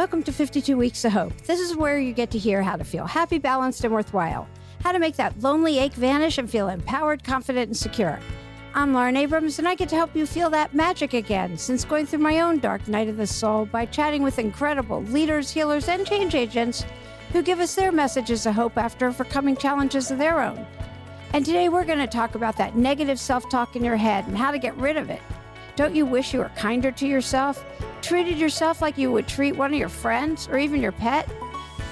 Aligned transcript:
Welcome 0.00 0.22
to 0.22 0.32
52 0.32 0.78
Weeks 0.78 1.04
of 1.04 1.12
Hope. 1.12 1.36
This 1.42 1.60
is 1.60 1.76
where 1.76 1.98
you 1.98 2.14
get 2.14 2.30
to 2.30 2.38
hear 2.38 2.62
how 2.62 2.76
to 2.76 2.84
feel 2.84 3.04
happy, 3.04 3.36
balanced, 3.36 3.84
and 3.84 3.92
worthwhile, 3.92 4.48
how 4.82 4.92
to 4.92 4.98
make 4.98 5.14
that 5.16 5.38
lonely 5.40 5.78
ache 5.78 5.92
vanish 5.92 6.38
and 6.38 6.48
feel 6.48 6.68
empowered, 6.68 7.22
confident, 7.22 7.66
and 7.66 7.76
secure. 7.76 8.18
I'm 8.72 8.94
Lauren 8.94 9.18
Abrams, 9.18 9.58
and 9.58 9.68
I 9.68 9.74
get 9.74 9.90
to 9.90 9.96
help 9.96 10.16
you 10.16 10.24
feel 10.24 10.48
that 10.48 10.72
magic 10.72 11.12
again 11.12 11.58
since 11.58 11.84
going 11.84 12.06
through 12.06 12.20
my 12.20 12.40
own 12.40 12.60
dark 12.60 12.88
night 12.88 13.10
of 13.10 13.18
the 13.18 13.26
soul 13.26 13.66
by 13.66 13.84
chatting 13.84 14.22
with 14.22 14.38
incredible 14.38 15.02
leaders, 15.02 15.50
healers, 15.50 15.86
and 15.86 16.06
change 16.06 16.34
agents 16.34 16.86
who 17.34 17.42
give 17.42 17.60
us 17.60 17.74
their 17.74 17.92
messages 17.92 18.46
of 18.46 18.54
hope 18.54 18.78
after 18.78 19.06
overcoming 19.06 19.54
challenges 19.54 20.10
of 20.10 20.16
their 20.16 20.40
own. 20.40 20.66
And 21.34 21.44
today 21.44 21.68
we're 21.68 21.84
going 21.84 21.98
to 21.98 22.06
talk 22.06 22.36
about 22.36 22.56
that 22.56 22.74
negative 22.74 23.20
self 23.20 23.50
talk 23.50 23.76
in 23.76 23.84
your 23.84 23.96
head 23.96 24.26
and 24.28 24.38
how 24.38 24.50
to 24.50 24.58
get 24.58 24.74
rid 24.78 24.96
of 24.96 25.10
it. 25.10 25.20
Don't 25.76 25.94
you 25.94 26.06
wish 26.06 26.32
you 26.32 26.38
were 26.38 26.50
kinder 26.56 26.90
to 26.90 27.06
yourself? 27.06 27.62
Treated 28.10 28.38
yourself 28.38 28.82
like 28.82 28.98
you 28.98 29.12
would 29.12 29.28
treat 29.28 29.54
one 29.54 29.72
of 29.72 29.78
your 29.78 29.88
friends 29.88 30.48
or 30.48 30.58
even 30.58 30.82
your 30.82 30.90
pet? 30.90 31.30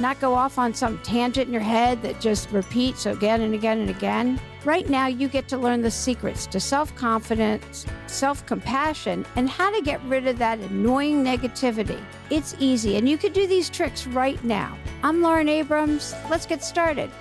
Not 0.01 0.19
go 0.19 0.35
off 0.35 0.59
on 0.59 0.75
some 0.75 0.99
tangent 1.05 1.47
in 1.47 1.53
your 1.53 1.63
head 1.63 2.03
that 2.03 2.21
just 2.21 2.51
repeats 2.51 3.07
again 3.07 3.43
and 3.43 3.55
again 3.55 3.79
and 3.79 3.89
again? 3.89 4.41
Right 4.65 4.89
now, 4.91 5.07
you 5.07 5.29
get 5.29 5.47
to 5.47 5.57
learn 5.57 5.81
the 5.81 5.93
secrets 5.93 6.49
to 6.49 6.59
self 6.59 6.93
confidence, 6.97 7.87
self 8.09 8.45
compassion, 8.47 9.25
and 9.37 9.49
how 9.49 9.71
to 9.71 9.81
get 9.81 10.03
rid 10.07 10.27
of 10.27 10.39
that 10.39 10.59
annoying 10.59 11.23
negativity. 11.23 12.03
It's 12.31 12.57
easy, 12.59 12.97
and 12.97 13.09
you 13.09 13.17
can 13.17 13.33
do 13.33 13.47
these 13.47 13.71
tricks 13.71 14.05
right 14.09 14.43
now. 14.43 14.77
I'm 15.05 15.23
Lauren 15.23 15.49
Abrams. 15.49 16.17
Let's 16.29 16.47
get 16.47 16.65
started. 16.65 17.13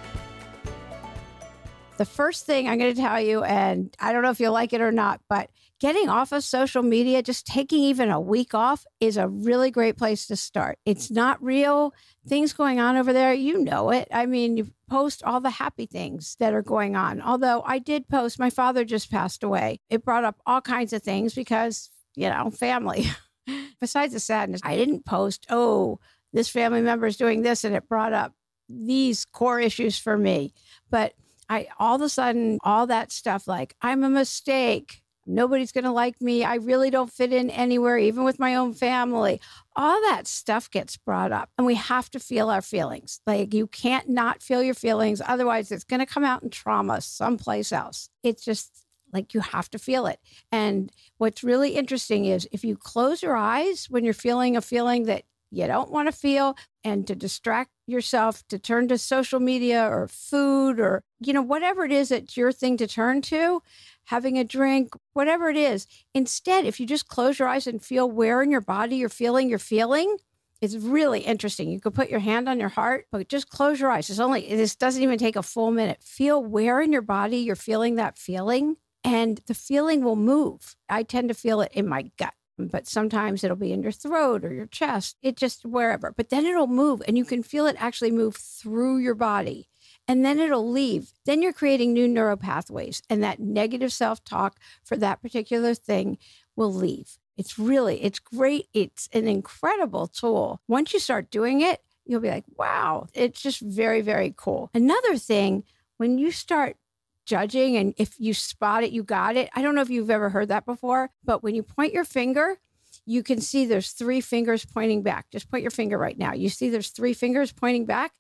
The 1.98 2.06
first 2.06 2.48
thing 2.48 2.68
I'm 2.68 2.80
going 2.80 2.96
to 2.96 3.00
tell 3.00 3.22
you, 3.22 3.44
and 3.44 3.96
I 4.00 4.12
don't 4.12 4.24
know 4.24 4.32
if 4.32 4.40
you'll 4.40 4.54
like 4.54 4.74
it 4.74 4.82
or 4.82 4.92
not, 4.92 5.22
but 5.30 5.52
getting 5.80 6.10
off 6.10 6.32
of 6.32 6.44
social 6.44 6.82
media, 6.82 7.22
just 7.22 7.46
taking 7.46 7.80
even 7.84 8.10
a 8.10 8.20
week 8.20 8.54
off, 8.54 8.86
is 9.00 9.18
a 9.18 9.28
really 9.28 9.72
great 9.72 9.98
place 9.98 10.28
to 10.28 10.36
start. 10.36 10.80
It's 10.86 11.12
not 11.12 11.42
real 11.44 11.94
things 12.28 12.54
going 12.54 12.80
on 12.80 12.98
over 12.98 13.14
there. 13.14 13.34
You 13.34 13.64
know 13.64 13.92
it. 13.92 14.08
I 14.12 14.26
mean, 14.26 14.58
you 14.58 14.72
post 14.90 15.24
all 15.24 15.40
the 15.40 15.50
happy 15.50 15.86
things 15.86 16.36
that 16.40 16.54
are 16.54 16.62
going 16.62 16.96
on. 16.96 17.22
Although 17.22 17.64
I 17.66 17.80
did 17.80 18.08
post, 18.08 18.40
my 18.40 18.50
father 18.50 18.86
just 18.86 19.12
passed 19.12 19.44
away. 19.44 19.80
It 19.90 20.04
brought 20.04 20.24
up 20.24 20.40
all 20.46 20.62
kinds 20.62 20.94
of 20.94 21.04
things 21.04 21.34
because, 21.34 21.90
you 22.16 22.30
know, 22.30 22.50
family. 22.50 23.06
Besides 23.80 24.14
the 24.14 24.20
sadness, 24.20 24.62
I 24.64 24.76
didn't 24.76 25.06
post, 25.06 25.46
oh, 25.50 26.00
this 26.34 26.50
family 26.50 26.82
member 26.82 27.06
is 27.06 27.18
doing 27.18 27.44
this, 27.44 27.64
and 27.64 27.76
it 27.76 27.88
brought 27.88 28.14
up 28.14 28.34
these 28.68 29.24
core 29.26 29.60
issues 29.60 29.98
for 29.98 30.18
me. 30.18 30.54
But 30.90 31.14
I 31.50 31.68
all 31.80 31.96
of 31.96 32.02
a 32.02 32.10
sudden, 32.10 32.60
all 32.64 32.88
that 32.88 33.12
stuff 33.12 33.48
like, 33.48 33.76
I'm 33.82 34.04
a 34.04 34.10
mistake 34.10 35.02
nobody's 35.28 35.72
going 35.72 35.84
to 35.84 35.92
like 35.92 36.22
me. 36.22 36.44
I 36.44 36.56
really 36.56 36.90
don't 36.90 37.12
fit 37.12 37.34
in 37.34 37.50
anywhere, 37.50 37.98
even 37.98 38.24
with 38.24 38.40
my 38.40 38.56
own 38.56 38.74
family. 38.74 39.42
All 39.76 40.00
that 40.10 40.28
stuff 40.28 40.70
gets 40.70 40.98
brought 40.98 41.32
up, 41.32 41.50
and 41.58 41.68
we 41.68 41.76
have 41.76 42.10
to 42.12 42.20
feel 42.20 42.50
our 42.50 42.62
feelings. 42.62 43.20
Like 43.28 43.54
you 43.54 43.68
can't 43.68 44.10
not 44.10 44.42
feel 44.42 44.64
your 44.64 44.74
feelings, 44.74 45.22
otherwise, 45.26 45.72
it's 45.72 45.84
going 45.84 46.00
to 46.00 46.06
come 46.06 46.24
out 46.24 46.44
in 46.44 46.50
trauma 46.50 47.02
someplace 47.02 47.72
else. 47.72 48.10
It's 48.24 48.44
just 48.44 48.86
like 49.14 49.34
you 49.34 49.40
have 49.40 49.70
to 49.72 49.80
feel 49.80 50.06
it. 50.06 50.20
And 50.52 50.92
what's 51.18 51.44
really 51.44 51.72
interesting 51.76 52.26
is 52.26 52.48
if 52.52 52.64
you 52.64 52.76
close 52.76 53.22
your 53.22 53.36
eyes 53.36 53.88
when 53.90 54.04
you're 54.04 54.14
feeling 54.14 54.58
a 54.58 54.62
feeling 54.62 55.04
that 55.04 55.24
you 55.50 55.66
don't 55.68 55.92
want 55.92 56.08
to 56.08 56.12
feel 56.12 56.58
and 56.84 57.08
to 57.08 57.16
distract 57.16 57.72
yourself 57.86 58.46
to 58.50 58.60
turn 58.60 58.88
to 58.90 58.98
social 58.98 59.40
media 59.40 59.88
or 59.88 60.08
food 60.08 60.80
or 60.80 61.04
you 61.22 61.32
know 61.32 61.42
whatever 61.42 61.86
it 61.86 61.92
is 61.92 62.10
that's 62.10 62.36
your 62.36 62.52
thing 62.52 62.76
to 62.78 62.86
turn 62.86 63.22
to 63.22 63.62
having 64.08 64.38
a 64.38 64.44
drink, 64.44 64.94
whatever 65.14 65.50
it 65.50 65.58
is. 65.58 65.86
Instead, 66.14 66.66
if 66.66 66.80
you 66.80 66.86
just 66.86 67.08
close 67.08 67.40
your 67.40 67.48
eyes 67.48 67.68
and 67.68 67.84
feel 67.84 68.10
where 68.10 68.42
in 68.42 68.50
your 68.50 68.62
body 68.62 68.96
you're 68.96 69.10
feeling 69.10 69.50
you're 69.50 69.60
feeling, 69.60 70.18
it's 70.62 70.76
really 70.76 71.20
interesting. 71.20 71.70
You 71.70 71.82
could 71.82 71.94
put 71.94 72.10
your 72.10 72.22
hand 72.22 72.48
on 72.48 72.60
your 72.60 72.70
heart, 72.70 73.06
but 73.12 73.28
just 73.28 73.50
close 73.50 73.80
your 73.80 73.92
eyes. 73.92 74.10
It's 74.10 74.20
only, 74.20 74.48
this 74.48 74.76
doesn't 74.76 75.04
even 75.04 75.20
take 75.20 75.36
a 75.36 75.44
full 75.44 75.72
minute. 75.72 76.02
Feel 76.02 76.42
where 76.42 76.82
in 76.82 76.92
your 76.92 77.02
body 77.02 77.38
you're 77.38 77.56
feeling 77.56 77.96
that 77.96 78.18
feeling, 78.18 78.78
and 79.04 79.42
the 79.46 79.54
feeling 79.54 80.04
will 80.04 80.16
move. 80.16 80.76
I 80.90 81.04
tend 81.04 81.28
to 81.28 81.36
feel 81.36 81.62
it 81.62 81.72
in 81.74 81.88
my 81.88 82.10
gut 82.18 82.34
but 82.60 82.88
sometimes 82.88 83.44
it'll 83.44 83.56
be 83.56 83.72
in 83.72 83.84
your 83.84 83.92
throat 83.92 84.44
or 84.44 84.52
your 84.52 84.66
chest. 84.66 85.18
It 85.22 85.38
just 85.38 85.64
wherever, 85.64 86.12
but 86.16 86.30
then 86.30 86.46
it'll 86.46 86.68
move 86.68 87.02
and 87.08 87.18
you 87.18 87.24
can 87.24 87.44
feel 87.44 87.68
it 87.68 87.76
actually 87.78 88.12
move 88.12 88.36
through 88.36 88.98
your 88.98 89.14
body 89.16 89.70
and 90.08 90.24
then 90.24 90.40
it'll 90.40 90.70
leave. 90.70 91.12
Then 91.26 91.42
you're 91.42 91.54
creating 91.54 91.94
new 91.94 92.08
neural 92.08 92.38
pathways, 92.38 93.02
and 93.10 93.22
that 93.24 93.40
negative 93.40 93.92
self 93.92 94.24
talk 94.24 94.58
for 94.84 94.98
that 94.98 95.22
particular 95.22 95.74
thing 95.74 96.18
will 96.56 96.74
leave. 96.74 97.18
It's 97.38 97.60
really, 97.60 98.04
it's 98.04 98.20
great. 98.20 98.68
It's 98.74 99.10
an 99.14 99.28
incredible 99.28 100.08
tool. 100.08 100.60
Once 100.68 100.94
you 100.94 101.00
start 101.00 101.30
doing 101.30 101.62
it, 101.62 101.82
you'll 102.06 102.22
be 102.22 102.30
like, 102.30 102.46
wow, 102.58 103.08
it's 103.14 103.42
just 103.42 103.62
very, 103.62 104.02
very 104.02 104.34
cool. 104.36 104.72
Another 104.74 105.18
thing, 105.18 105.64
when 105.98 106.18
you 106.18 106.32
start 106.32 106.78
judging 107.26 107.76
and 107.76 107.94
if 107.98 108.20
you 108.20 108.34
spot 108.34 108.84
it, 108.84 108.92
you 108.92 109.04
got 109.04 109.36
it. 109.36 109.50
I 109.54 109.62
don't 109.62 109.76
know 109.76 109.82
if 109.82 109.90
you've 109.90 110.10
ever 110.10 110.30
heard 110.30 110.48
that 110.48 110.66
before, 110.66 111.12
but 111.24 111.44
when 111.44 111.54
you 111.54 111.62
point 111.62 111.94
your 111.94 112.06
finger, 112.06 112.58
you 113.06 113.22
can 113.22 113.40
see 113.40 113.66
there's 113.66 113.92
three 113.92 114.22
fingers 114.22 114.66
pointing 114.66 115.04
back. 115.04 115.30
Just 115.30 115.52
point 115.52 115.62
your 115.62 115.72
finger 115.72 115.98
right 115.98 116.18
now. 116.18 116.34
You 116.34 116.50
see 116.50 116.70
there's 116.70 116.90
three 116.90 117.14
fingers 117.14 117.52
pointing 117.52 117.86
back 117.86 118.14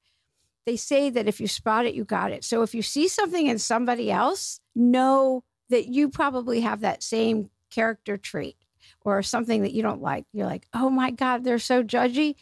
they 0.67 0.75
say 0.75 1.09
that 1.09 1.29
if 1.29 1.39
you 1.39 1.47
spot 1.47 1.85
it, 1.85 1.95
you 1.95 2.03
got 2.03 2.33
it. 2.33 2.43
So 2.43 2.61
if 2.61 2.75
you 2.75 2.81
see 2.81 3.07
something 3.07 3.47
in 3.47 3.57
somebody 3.57 4.11
else, 4.11 4.59
know 4.75 5.45
that 5.69 5.87
you 5.87 6.09
probably 6.09 6.59
have 6.59 6.81
that 6.81 7.01
same 7.01 7.49
character 7.71 8.17
trait 8.17 8.57
or 9.05 9.23
something 9.23 9.61
that 9.61 9.71
you 9.71 9.81
don't 9.81 10.01
like. 10.01 10.25
You're 10.33 10.45
like, 10.45 10.67
oh 10.73 10.89
my 10.89 11.09
God, 11.11 11.45
they're 11.45 11.57
so 11.57 11.83
judgy. 11.83 12.35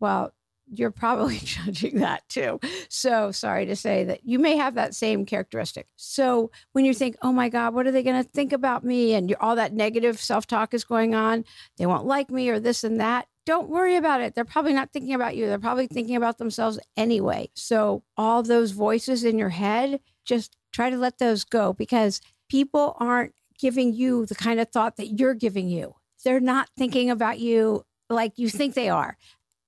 Well, 0.00 0.34
you're 0.66 0.90
probably 0.90 1.38
judging 1.42 2.00
that 2.00 2.28
too. 2.28 2.58
So 2.88 3.30
sorry 3.30 3.66
to 3.66 3.76
say 3.76 4.02
that 4.04 4.24
you 4.24 4.40
may 4.40 4.56
have 4.56 4.74
that 4.74 4.96
same 4.96 5.24
characteristic. 5.24 5.86
So 5.94 6.50
when 6.72 6.84
you 6.84 6.92
think, 6.92 7.16
oh 7.22 7.32
my 7.32 7.48
God, 7.48 7.74
what 7.74 7.86
are 7.86 7.92
they 7.92 8.02
going 8.02 8.20
to 8.20 8.28
think 8.28 8.52
about 8.52 8.82
me? 8.82 9.14
And 9.14 9.32
all 9.40 9.54
that 9.54 9.72
negative 9.72 10.18
self 10.20 10.48
talk 10.48 10.74
is 10.74 10.82
going 10.82 11.14
on, 11.14 11.44
they 11.76 11.86
won't 11.86 12.06
like 12.06 12.28
me 12.28 12.48
or 12.48 12.58
this 12.58 12.82
and 12.82 13.00
that 13.00 13.28
don't 13.48 13.70
worry 13.70 13.96
about 13.96 14.20
it. 14.20 14.34
They're 14.34 14.44
probably 14.44 14.74
not 14.74 14.92
thinking 14.92 15.14
about 15.14 15.34
you. 15.34 15.46
They're 15.46 15.58
probably 15.58 15.86
thinking 15.86 16.16
about 16.16 16.36
themselves 16.36 16.78
anyway. 16.98 17.48
So, 17.54 18.02
all 18.14 18.42
those 18.42 18.72
voices 18.72 19.24
in 19.24 19.38
your 19.38 19.48
head, 19.48 20.00
just 20.26 20.54
try 20.70 20.90
to 20.90 20.98
let 20.98 21.16
those 21.16 21.44
go 21.44 21.72
because 21.72 22.20
people 22.50 22.94
aren't 23.00 23.32
giving 23.58 23.94
you 23.94 24.26
the 24.26 24.34
kind 24.34 24.60
of 24.60 24.68
thought 24.68 24.98
that 24.98 25.18
you're 25.18 25.32
giving 25.32 25.70
you. 25.70 25.94
They're 26.26 26.40
not 26.40 26.68
thinking 26.76 27.08
about 27.08 27.38
you 27.38 27.86
like 28.10 28.34
you 28.36 28.50
think 28.50 28.74
they 28.74 28.90
are 28.90 29.16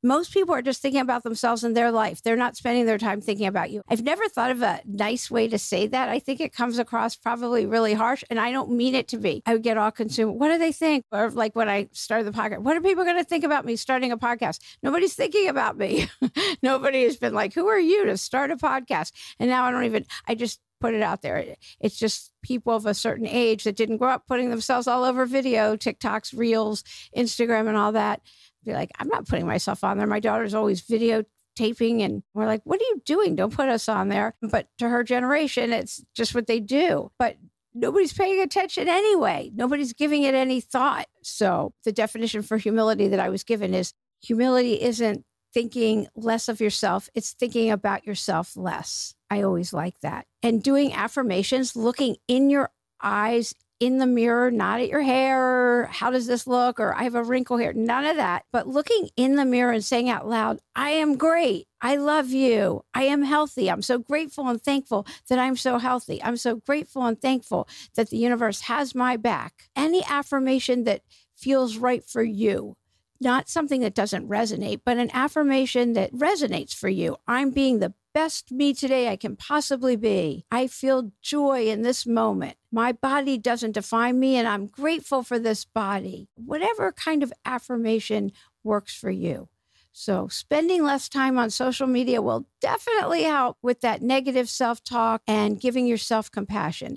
most 0.02 0.32
people 0.32 0.54
are 0.54 0.62
just 0.62 0.80
thinking 0.80 1.00
about 1.00 1.22
themselves 1.22 1.64
and 1.64 1.76
their 1.76 1.90
life. 1.90 2.22
They're 2.22 2.36
not 2.36 2.56
spending 2.56 2.86
their 2.86 2.98
time 2.98 3.20
thinking 3.20 3.46
about 3.46 3.70
you. 3.70 3.82
I've 3.88 4.02
never 4.02 4.28
thought 4.28 4.50
of 4.50 4.62
a 4.62 4.80
nice 4.86 5.30
way 5.30 5.48
to 5.48 5.58
say 5.58 5.86
that. 5.88 6.08
I 6.08 6.18
think 6.18 6.40
it 6.40 6.54
comes 6.54 6.78
across 6.78 7.16
probably 7.16 7.66
really 7.66 7.94
harsh, 7.94 8.24
and 8.30 8.40
I 8.40 8.52
don't 8.52 8.72
mean 8.72 8.94
it 8.94 9.08
to 9.08 9.18
be. 9.18 9.42
I 9.46 9.54
would 9.54 9.62
get 9.62 9.76
all 9.76 9.90
consumed. 9.90 10.38
What 10.40 10.48
do 10.48 10.58
they 10.58 10.72
think? 10.72 11.04
Or 11.12 11.30
like 11.30 11.54
when 11.54 11.68
I 11.68 11.88
started 11.92 12.24
the 12.24 12.36
podcast, 12.36 12.60
what 12.60 12.76
are 12.76 12.80
people 12.80 13.04
going 13.04 13.18
to 13.18 13.24
think 13.24 13.44
about 13.44 13.64
me 13.64 13.76
starting 13.76 14.12
a 14.12 14.18
podcast? 14.18 14.60
Nobody's 14.82 15.14
thinking 15.14 15.48
about 15.48 15.76
me. 15.76 16.08
Nobody 16.62 17.04
has 17.04 17.16
been 17.16 17.34
like, 17.34 17.54
who 17.54 17.66
are 17.68 17.78
you 17.78 18.06
to 18.06 18.16
start 18.16 18.50
a 18.50 18.56
podcast? 18.56 19.12
And 19.38 19.50
now 19.50 19.64
I 19.64 19.70
don't 19.70 19.84
even, 19.84 20.06
I 20.26 20.34
just 20.34 20.60
put 20.80 20.94
it 20.94 21.02
out 21.02 21.22
there. 21.22 21.56
It's 21.78 21.98
just 21.98 22.32
people 22.42 22.74
of 22.74 22.86
a 22.86 22.94
certain 22.94 23.26
age 23.26 23.64
that 23.64 23.76
didn't 23.76 23.98
grow 23.98 24.10
up 24.10 24.26
putting 24.26 24.50
themselves 24.50 24.86
all 24.86 25.04
over 25.04 25.26
video, 25.26 25.76
TikToks, 25.76 26.36
Reels, 26.36 26.82
Instagram, 27.14 27.68
and 27.68 27.76
all 27.76 27.92
that 27.92 28.22
be 28.64 28.72
like, 28.72 28.90
I'm 28.98 29.08
not 29.08 29.26
putting 29.26 29.46
myself 29.46 29.84
on 29.84 29.98
there. 29.98 30.06
My 30.06 30.20
daughter's 30.20 30.54
always 30.54 30.82
videotaping, 30.82 32.02
and 32.02 32.22
we're 32.34 32.46
like, 32.46 32.62
what 32.64 32.80
are 32.80 32.84
you 32.84 33.02
doing? 33.04 33.36
Don't 33.36 33.54
put 33.54 33.68
us 33.68 33.88
on 33.88 34.08
there. 34.08 34.34
But 34.42 34.68
to 34.78 34.88
her 34.88 35.04
generation, 35.04 35.72
it's 35.72 36.02
just 36.14 36.34
what 36.34 36.46
they 36.46 36.60
do. 36.60 37.10
But 37.18 37.36
nobody's 37.74 38.12
paying 38.12 38.40
attention 38.40 38.88
anyway. 38.88 39.50
Nobody's 39.54 39.92
giving 39.92 40.22
it 40.22 40.34
any 40.34 40.60
thought. 40.60 41.06
So 41.22 41.72
the 41.84 41.92
definition 41.92 42.42
for 42.42 42.58
humility 42.58 43.08
that 43.08 43.20
I 43.20 43.28
was 43.28 43.44
given 43.44 43.74
is 43.74 43.94
humility 44.20 44.80
isn't 44.80 45.24
thinking 45.52 46.06
less 46.14 46.48
of 46.48 46.60
yourself, 46.60 47.08
it's 47.14 47.32
thinking 47.32 47.70
about 47.70 48.06
yourself 48.06 48.56
less. 48.56 49.14
I 49.30 49.42
always 49.42 49.72
like 49.72 49.98
that. 50.00 50.26
And 50.42 50.62
doing 50.62 50.92
affirmations, 50.92 51.74
looking 51.74 52.16
in 52.28 52.50
your 52.50 52.70
eyes 53.02 53.54
in 53.80 53.96
the 53.96 54.06
mirror, 54.06 54.50
not 54.50 54.80
at 54.80 54.90
your 54.90 55.00
hair, 55.00 55.86
how 55.86 56.10
does 56.10 56.26
this 56.26 56.46
look, 56.46 56.78
or 56.78 56.94
I 56.94 57.04
have 57.04 57.14
a 57.14 57.24
wrinkle 57.24 57.56
here, 57.56 57.72
none 57.72 58.04
of 58.04 58.16
that. 58.16 58.44
But 58.52 58.68
looking 58.68 59.08
in 59.16 59.36
the 59.36 59.46
mirror 59.46 59.72
and 59.72 59.84
saying 59.84 60.10
out 60.10 60.28
loud, 60.28 60.60
I 60.76 60.90
am 60.90 61.16
great. 61.16 61.66
I 61.80 61.96
love 61.96 62.28
you. 62.28 62.84
I 62.92 63.04
am 63.04 63.22
healthy. 63.22 63.70
I'm 63.70 63.80
so 63.80 63.98
grateful 63.98 64.46
and 64.48 64.62
thankful 64.62 65.06
that 65.28 65.38
I'm 65.38 65.56
so 65.56 65.78
healthy. 65.78 66.22
I'm 66.22 66.36
so 66.36 66.56
grateful 66.56 67.04
and 67.06 67.20
thankful 67.20 67.68
that 67.94 68.10
the 68.10 68.18
universe 68.18 68.62
has 68.62 68.94
my 68.94 69.16
back. 69.16 69.70
Any 69.74 70.04
affirmation 70.04 70.84
that 70.84 71.00
feels 71.34 71.78
right 71.78 72.04
for 72.04 72.22
you 72.22 72.76
not 73.20 73.48
something 73.48 73.82
that 73.82 73.94
doesn't 73.94 74.28
resonate, 74.28 74.80
but 74.84 74.96
an 74.96 75.10
affirmation 75.12 75.92
that 75.92 76.12
resonates 76.12 76.74
for 76.74 76.88
you. 76.88 77.16
I'm 77.28 77.50
being 77.50 77.78
the 77.78 77.92
best 78.12 78.50
me 78.52 78.74
today 78.74 79.08
I 79.08 79.16
can 79.16 79.36
possibly 79.36 79.96
be. 79.96 80.44
I 80.50 80.66
feel 80.66 81.12
joy 81.22 81.66
in 81.66 81.82
this 81.82 82.06
moment. 82.06 82.56
My 82.72 82.92
body 82.92 83.38
doesn't 83.38 83.72
define 83.72 84.18
me, 84.18 84.36
and 84.36 84.46
I'm 84.46 84.66
grateful 84.66 85.22
for 85.22 85.38
this 85.38 85.64
body. 85.64 86.28
Whatever 86.36 86.92
kind 86.92 87.22
of 87.22 87.32
affirmation 87.44 88.32
works 88.62 88.94
for 88.94 89.10
you. 89.10 89.48
So, 89.92 90.28
spending 90.28 90.84
less 90.84 91.08
time 91.08 91.38
on 91.38 91.50
social 91.50 91.86
media 91.86 92.22
will 92.22 92.46
definitely 92.60 93.24
help 93.24 93.58
with 93.60 93.80
that 93.80 94.02
negative 94.02 94.48
self 94.48 94.82
talk 94.84 95.22
and 95.26 95.60
giving 95.60 95.86
yourself 95.86 96.30
compassion. 96.30 96.96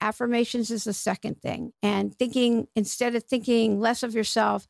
Affirmations 0.00 0.70
is 0.70 0.84
the 0.84 0.94
second 0.94 1.42
thing. 1.42 1.72
And 1.82 2.14
thinking, 2.14 2.68
instead 2.74 3.14
of 3.14 3.24
thinking 3.24 3.78
less 3.78 4.02
of 4.02 4.14
yourself, 4.14 4.66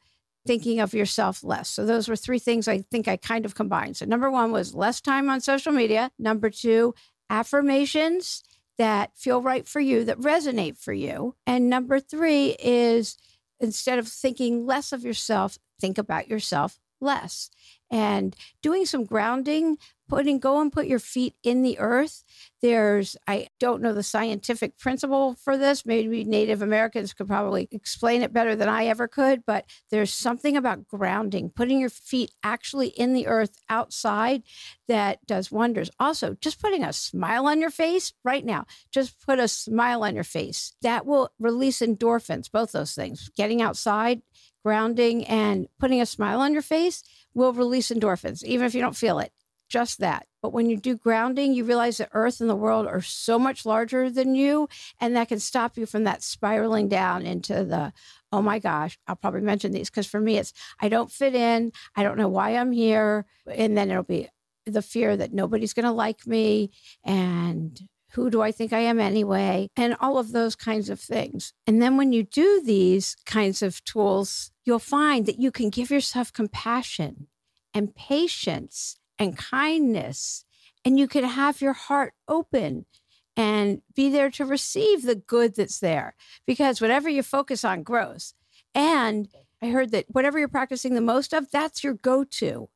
thinking 0.46 0.80
of 0.80 0.94
yourself 0.94 1.42
less. 1.44 1.68
So, 1.68 1.84
those 1.84 2.08
were 2.08 2.16
three 2.16 2.38
things 2.38 2.68
I 2.68 2.78
think 2.78 3.08
I 3.08 3.16
kind 3.16 3.44
of 3.44 3.54
combined. 3.54 3.96
So, 3.96 4.06
number 4.06 4.30
one 4.30 4.52
was 4.52 4.74
less 4.74 5.00
time 5.00 5.28
on 5.28 5.40
social 5.40 5.72
media. 5.72 6.10
Number 6.18 6.50
two, 6.50 6.94
affirmations 7.28 8.42
that 8.78 9.16
feel 9.16 9.42
right 9.42 9.68
for 9.68 9.80
you, 9.80 10.04
that 10.04 10.18
resonate 10.18 10.78
for 10.78 10.92
you. 10.92 11.34
And 11.46 11.68
number 11.68 12.00
three 12.00 12.56
is 12.58 13.18
instead 13.60 13.98
of 13.98 14.08
thinking 14.08 14.66
less 14.66 14.92
of 14.92 15.04
yourself, 15.04 15.58
think 15.80 15.98
about 15.98 16.28
yourself 16.28 16.78
less. 17.00 17.50
And 17.90 18.34
doing 18.62 18.86
some 18.86 19.04
grounding, 19.04 19.76
putting, 20.10 20.40
go 20.40 20.60
and 20.60 20.72
put 20.72 20.86
your 20.86 20.98
feet 20.98 21.34
in 21.42 21.62
the 21.62 21.78
earth. 21.78 22.24
There's, 22.60 23.16
I 23.26 23.46
don't 23.60 23.80
know 23.80 23.94
the 23.94 24.02
scientific 24.02 24.76
principle 24.76 25.36
for 25.36 25.56
this. 25.56 25.86
Maybe 25.86 26.24
Native 26.24 26.60
Americans 26.60 27.14
could 27.14 27.28
probably 27.28 27.68
explain 27.70 28.22
it 28.22 28.32
better 28.32 28.56
than 28.56 28.68
I 28.68 28.86
ever 28.86 29.06
could, 29.06 29.46
but 29.46 29.64
there's 29.90 30.12
something 30.12 30.56
about 30.56 30.88
grounding, 30.88 31.50
putting 31.50 31.80
your 31.80 31.90
feet 31.90 32.32
actually 32.42 32.88
in 32.88 33.14
the 33.14 33.28
earth 33.28 33.56
outside 33.70 34.42
that 34.88 35.24
does 35.26 35.52
wonders. 35.52 35.90
Also, 36.00 36.36
just 36.40 36.60
putting 36.60 36.82
a 36.82 36.92
smile 36.92 37.46
on 37.46 37.60
your 37.60 37.70
face 37.70 38.12
right 38.24 38.44
now, 38.44 38.66
just 38.90 39.24
put 39.24 39.38
a 39.38 39.46
smile 39.48 40.02
on 40.02 40.14
your 40.16 40.24
face. 40.24 40.74
That 40.82 41.06
will 41.06 41.30
release 41.38 41.78
endorphins, 41.78 42.50
both 42.50 42.72
those 42.72 42.94
things. 42.94 43.30
Getting 43.36 43.62
outside 43.62 44.22
grounding 44.64 45.24
and 45.24 45.68
putting 45.78 46.00
a 46.00 46.06
smile 46.06 46.40
on 46.40 46.52
your 46.52 46.62
face 46.62 47.02
will 47.32 47.52
release 47.52 47.90
endorphins, 47.90 48.42
even 48.42 48.66
if 48.66 48.74
you 48.74 48.80
don't 48.80 48.96
feel 48.96 49.18
it. 49.18 49.32
Just 49.70 50.00
that. 50.00 50.26
But 50.42 50.52
when 50.52 50.68
you 50.68 50.76
do 50.76 50.96
grounding, 50.96 51.54
you 51.54 51.64
realize 51.64 51.98
that 51.98 52.10
Earth 52.12 52.40
and 52.40 52.50
the 52.50 52.56
world 52.56 52.86
are 52.86 53.00
so 53.00 53.38
much 53.38 53.64
larger 53.64 54.10
than 54.10 54.34
you. 54.34 54.68
And 55.00 55.14
that 55.14 55.28
can 55.28 55.38
stop 55.38 55.78
you 55.78 55.86
from 55.86 56.04
that 56.04 56.24
spiraling 56.24 56.88
down 56.88 57.24
into 57.24 57.64
the, 57.64 57.92
oh 58.32 58.42
my 58.42 58.58
gosh, 58.58 58.98
I'll 59.06 59.16
probably 59.16 59.42
mention 59.42 59.70
these 59.70 59.88
because 59.88 60.08
for 60.08 60.20
me, 60.20 60.38
it's 60.38 60.52
I 60.80 60.88
don't 60.88 61.10
fit 61.10 61.36
in. 61.36 61.70
I 61.94 62.02
don't 62.02 62.18
know 62.18 62.28
why 62.28 62.56
I'm 62.56 62.72
here. 62.72 63.26
And 63.46 63.76
then 63.76 63.90
it'll 63.90 64.02
be 64.02 64.28
the 64.66 64.82
fear 64.82 65.16
that 65.16 65.32
nobody's 65.32 65.72
going 65.72 65.86
to 65.86 65.92
like 65.92 66.26
me. 66.26 66.70
And 67.04 67.80
who 68.12 68.28
do 68.28 68.42
I 68.42 68.50
think 68.50 68.72
I 68.72 68.80
am 68.80 68.98
anyway? 68.98 69.68
And 69.76 69.96
all 70.00 70.18
of 70.18 70.32
those 70.32 70.56
kinds 70.56 70.90
of 70.90 70.98
things. 70.98 71.52
And 71.64 71.80
then 71.80 71.96
when 71.96 72.12
you 72.12 72.24
do 72.24 72.60
these 72.64 73.16
kinds 73.24 73.62
of 73.62 73.84
tools, 73.84 74.50
you'll 74.64 74.80
find 74.80 75.26
that 75.26 75.38
you 75.38 75.52
can 75.52 75.70
give 75.70 75.92
yourself 75.92 76.32
compassion 76.32 77.28
and 77.72 77.94
patience 77.94 78.96
and 79.20 79.36
kindness, 79.36 80.44
and 80.84 80.98
you 80.98 81.06
can 81.06 81.22
have 81.24 81.60
your 81.60 81.74
heart 81.74 82.14
open 82.26 82.86
and 83.36 83.82
be 83.94 84.10
there 84.10 84.30
to 84.30 84.44
receive 84.44 85.02
the 85.02 85.14
good 85.14 85.54
that's 85.54 85.78
there. 85.78 86.14
Because 86.46 86.80
whatever 86.80 87.08
you 87.08 87.22
focus 87.22 87.64
on 87.64 87.84
grows. 87.84 88.34
And 88.74 89.28
I 89.62 89.68
heard 89.68 89.92
that 89.92 90.06
whatever 90.08 90.38
you're 90.38 90.48
practicing 90.48 90.94
the 90.94 91.00
most 91.00 91.32
of, 91.32 91.50
that's 91.50 91.84
your 91.84 91.94
go 91.94 92.24
to. 92.24 92.68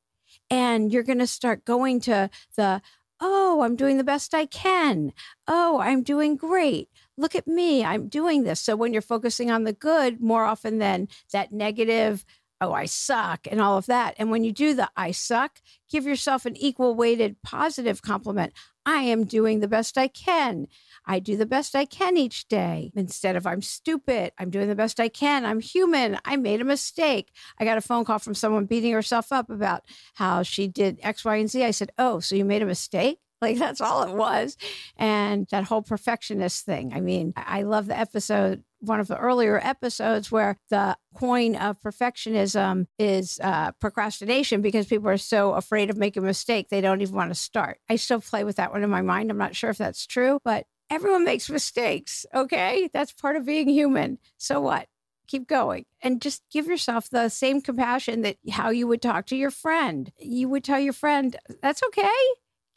And 0.51 0.93
you're 0.93 1.03
going 1.03 1.19
to 1.19 1.27
start 1.27 1.65
going 1.65 2.01
to 2.03 2.31
the, 2.57 2.83
Oh, 3.21 3.63
I'm 3.63 3.77
doing 3.77 3.97
the 3.97 4.05
best 4.05 4.35
I 4.35 4.45
can. 4.45 5.13
Oh, 5.47 5.81
I'm 5.81 6.03
doing 6.03 6.37
great. 6.37 6.89
Look 7.17 7.35
at 7.35 7.47
me. 7.47 7.85
I'm 7.85 8.09
doing 8.09 8.43
this. 8.43 8.61
So 8.61 8.77
when 8.77 8.93
you're 8.93 9.03
focusing 9.03 9.51
on 9.51 9.65
the 9.65 9.73
good 9.73 10.21
more 10.21 10.45
often 10.45 10.79
than 10.79 11.09
that 11.33 11.53
negative, 11.53 12.25
oh, 12.65 12.73
I 12.73 12.87
suck 12.87 13.47
and 13.51 13.61
all 13.61 13.77
of 13.77 13.87
that. 13.87 14.15
And 14.19 14.31
when 14.31 14.45
you 14.45 14.53
do 14.53 14.75
the 14.75 14.91
I 14.97 15.11
suck, 15.11 15.61
give 15.91 16.07
yourself 16.07 16.47
an 16.47 16.57
equal 16.57 16.95
weighted 16.95 17.43
positive 17.43 18.03
compliment. 18.03 18.55
I 18.87 19.03
am 19.03 19.25
doing 19.25 19.61
the 19.61 19.69
best 19.69 19.97
I 19.97 20.09
can. 20.09 20.67
I 21.07 21.19
do 21.19 21.37
the 21.37 21.47
best 21.47 21.75
I 21.75 21.85
can 21.85 22.17
each 22.17 22.49
day. 22.49 22.91
Instead 22.95 23.37
of 23.37 23.47
I'm 23.47 23.63
stupid, 23.63 24.33
I'm 24.39 24.51
doing 24.51 24.69
the 24.69 24.75
best 24.75 25.01
I 25.01 25.09
can. 25.09 25.45
I'm 25.45 25.61
human. 25.61 26.19
I 26.25 26.37
made 26.37 26.61
a 26.61 26.65
mistake. 26.65 27.33
I 27.59 27.65
got 27.65 27.79
a 27.79 27.83
phone 27.83 28.05
call 28.05 28.19
from 28.19 28.35
someone 28.35 28.67
beating 28.67 28.93
herself 28.93 29.33
up 29.33 29.51
about 29.51 29.85
how 30.15 30.43
she 30.43 30.69
did 30.69 30.99
X, 31.03 31.25
Y, 31.25 31.37
and 31.37 31.51
Z. 31.51 31.65
I 31.65 31.71
said, 31.71 31.93
Oh, 31.99 32.21
so 32.21 32.35
you 32.35 32.45
made 32.45 32.63
a 32.63 32.67
mistake? 32.67 33.19
Like 33.43 33.59
that's 33.59 33.83
all 33.83 34.05
it 34.05 34.15
was. 34.15 34.57
And 34.97 35.47
that 35.51 35.65
whole 35.65 35.83
perfectionist 35.83 36.65
thing. 36.65 36.95
I 36.95 37.01
mean, 37.01 37.35
I 37.37 37.65
love 37.65 37.89
the 37.89 37.99
episode 37.99 38.63
one 38.87 39.01
of 39.01 39.09
the 39.09 39.17
earlier 39.17 39.61
episodes 39.63 40.31
where 40.31 40.59
the 40.71 40.97
coin 41.15 41.57
of 41.57 41.81
perfectionism 41.81 42.87
is 42.99 43.39
uh, 43.43 43.73
procrastination 43.73 44.63
because 44.63 44.87
people 44.87 45.09
are 45.09 45.17
so 45.17 45.53
afraid 45.53 45.91
of 45.91 45.97
making 45.97 46.23
a 46.23 46.27
mistake 46.27 46.69
they 46.69 46.81
don't 46.81 47.01
even 47.01 47.15
want 47.15 47.31
to 47.31 47.35
start. 47.35 47.79
I 47.89 47.97
still 47.97 48.21
play 48.21 48.45
with 48.45 48.57
that 48.57 48.73
one 48.73 48.83
in 48.83 48.91
my 48.91 49.03
mind. 49.03 49.31
I'm 49.31 49.39
not 49.39 49.57
sure 49.57 49.71
if 49.71 49.79
that's 49.79 50.07
true, 50.07 50.41
but 50.45 50.67
everyone 50.91 51.25
makes 51.25 51.51
mistakes. 51.51 52.27
Okay. 52.35 52.89
That's 52.93 53.13
part 53.13 53.37
of 53.37 53.47
being 53.47 53.69
human. 53.69 54.19
So 54.39 54.61
what? 54.61 54.89
Keep 55.27 55.49
going 55.49 55.87
and 56.03 56.21
just 56.21 56.43
give 56.53 56.67
yourself 56.67 57.09
the 57.09 57.31
same 57.31 57.63
compassion 57.63 58.21
that 58.23 58.37
how 58.51 58.69
you 58.69 58.87
would 58.87 59.01
talk 59.01 59.27
to 59.27 59.37
your 59.37 59.51
friend. 59.51 60.13
You 60.19 60.51
would 60.51 60.65
tell 60.65 60.79
your 60.79 60.93
friend, 60.93 61.35
that's 61.63 61.83
okay 61.83 62.11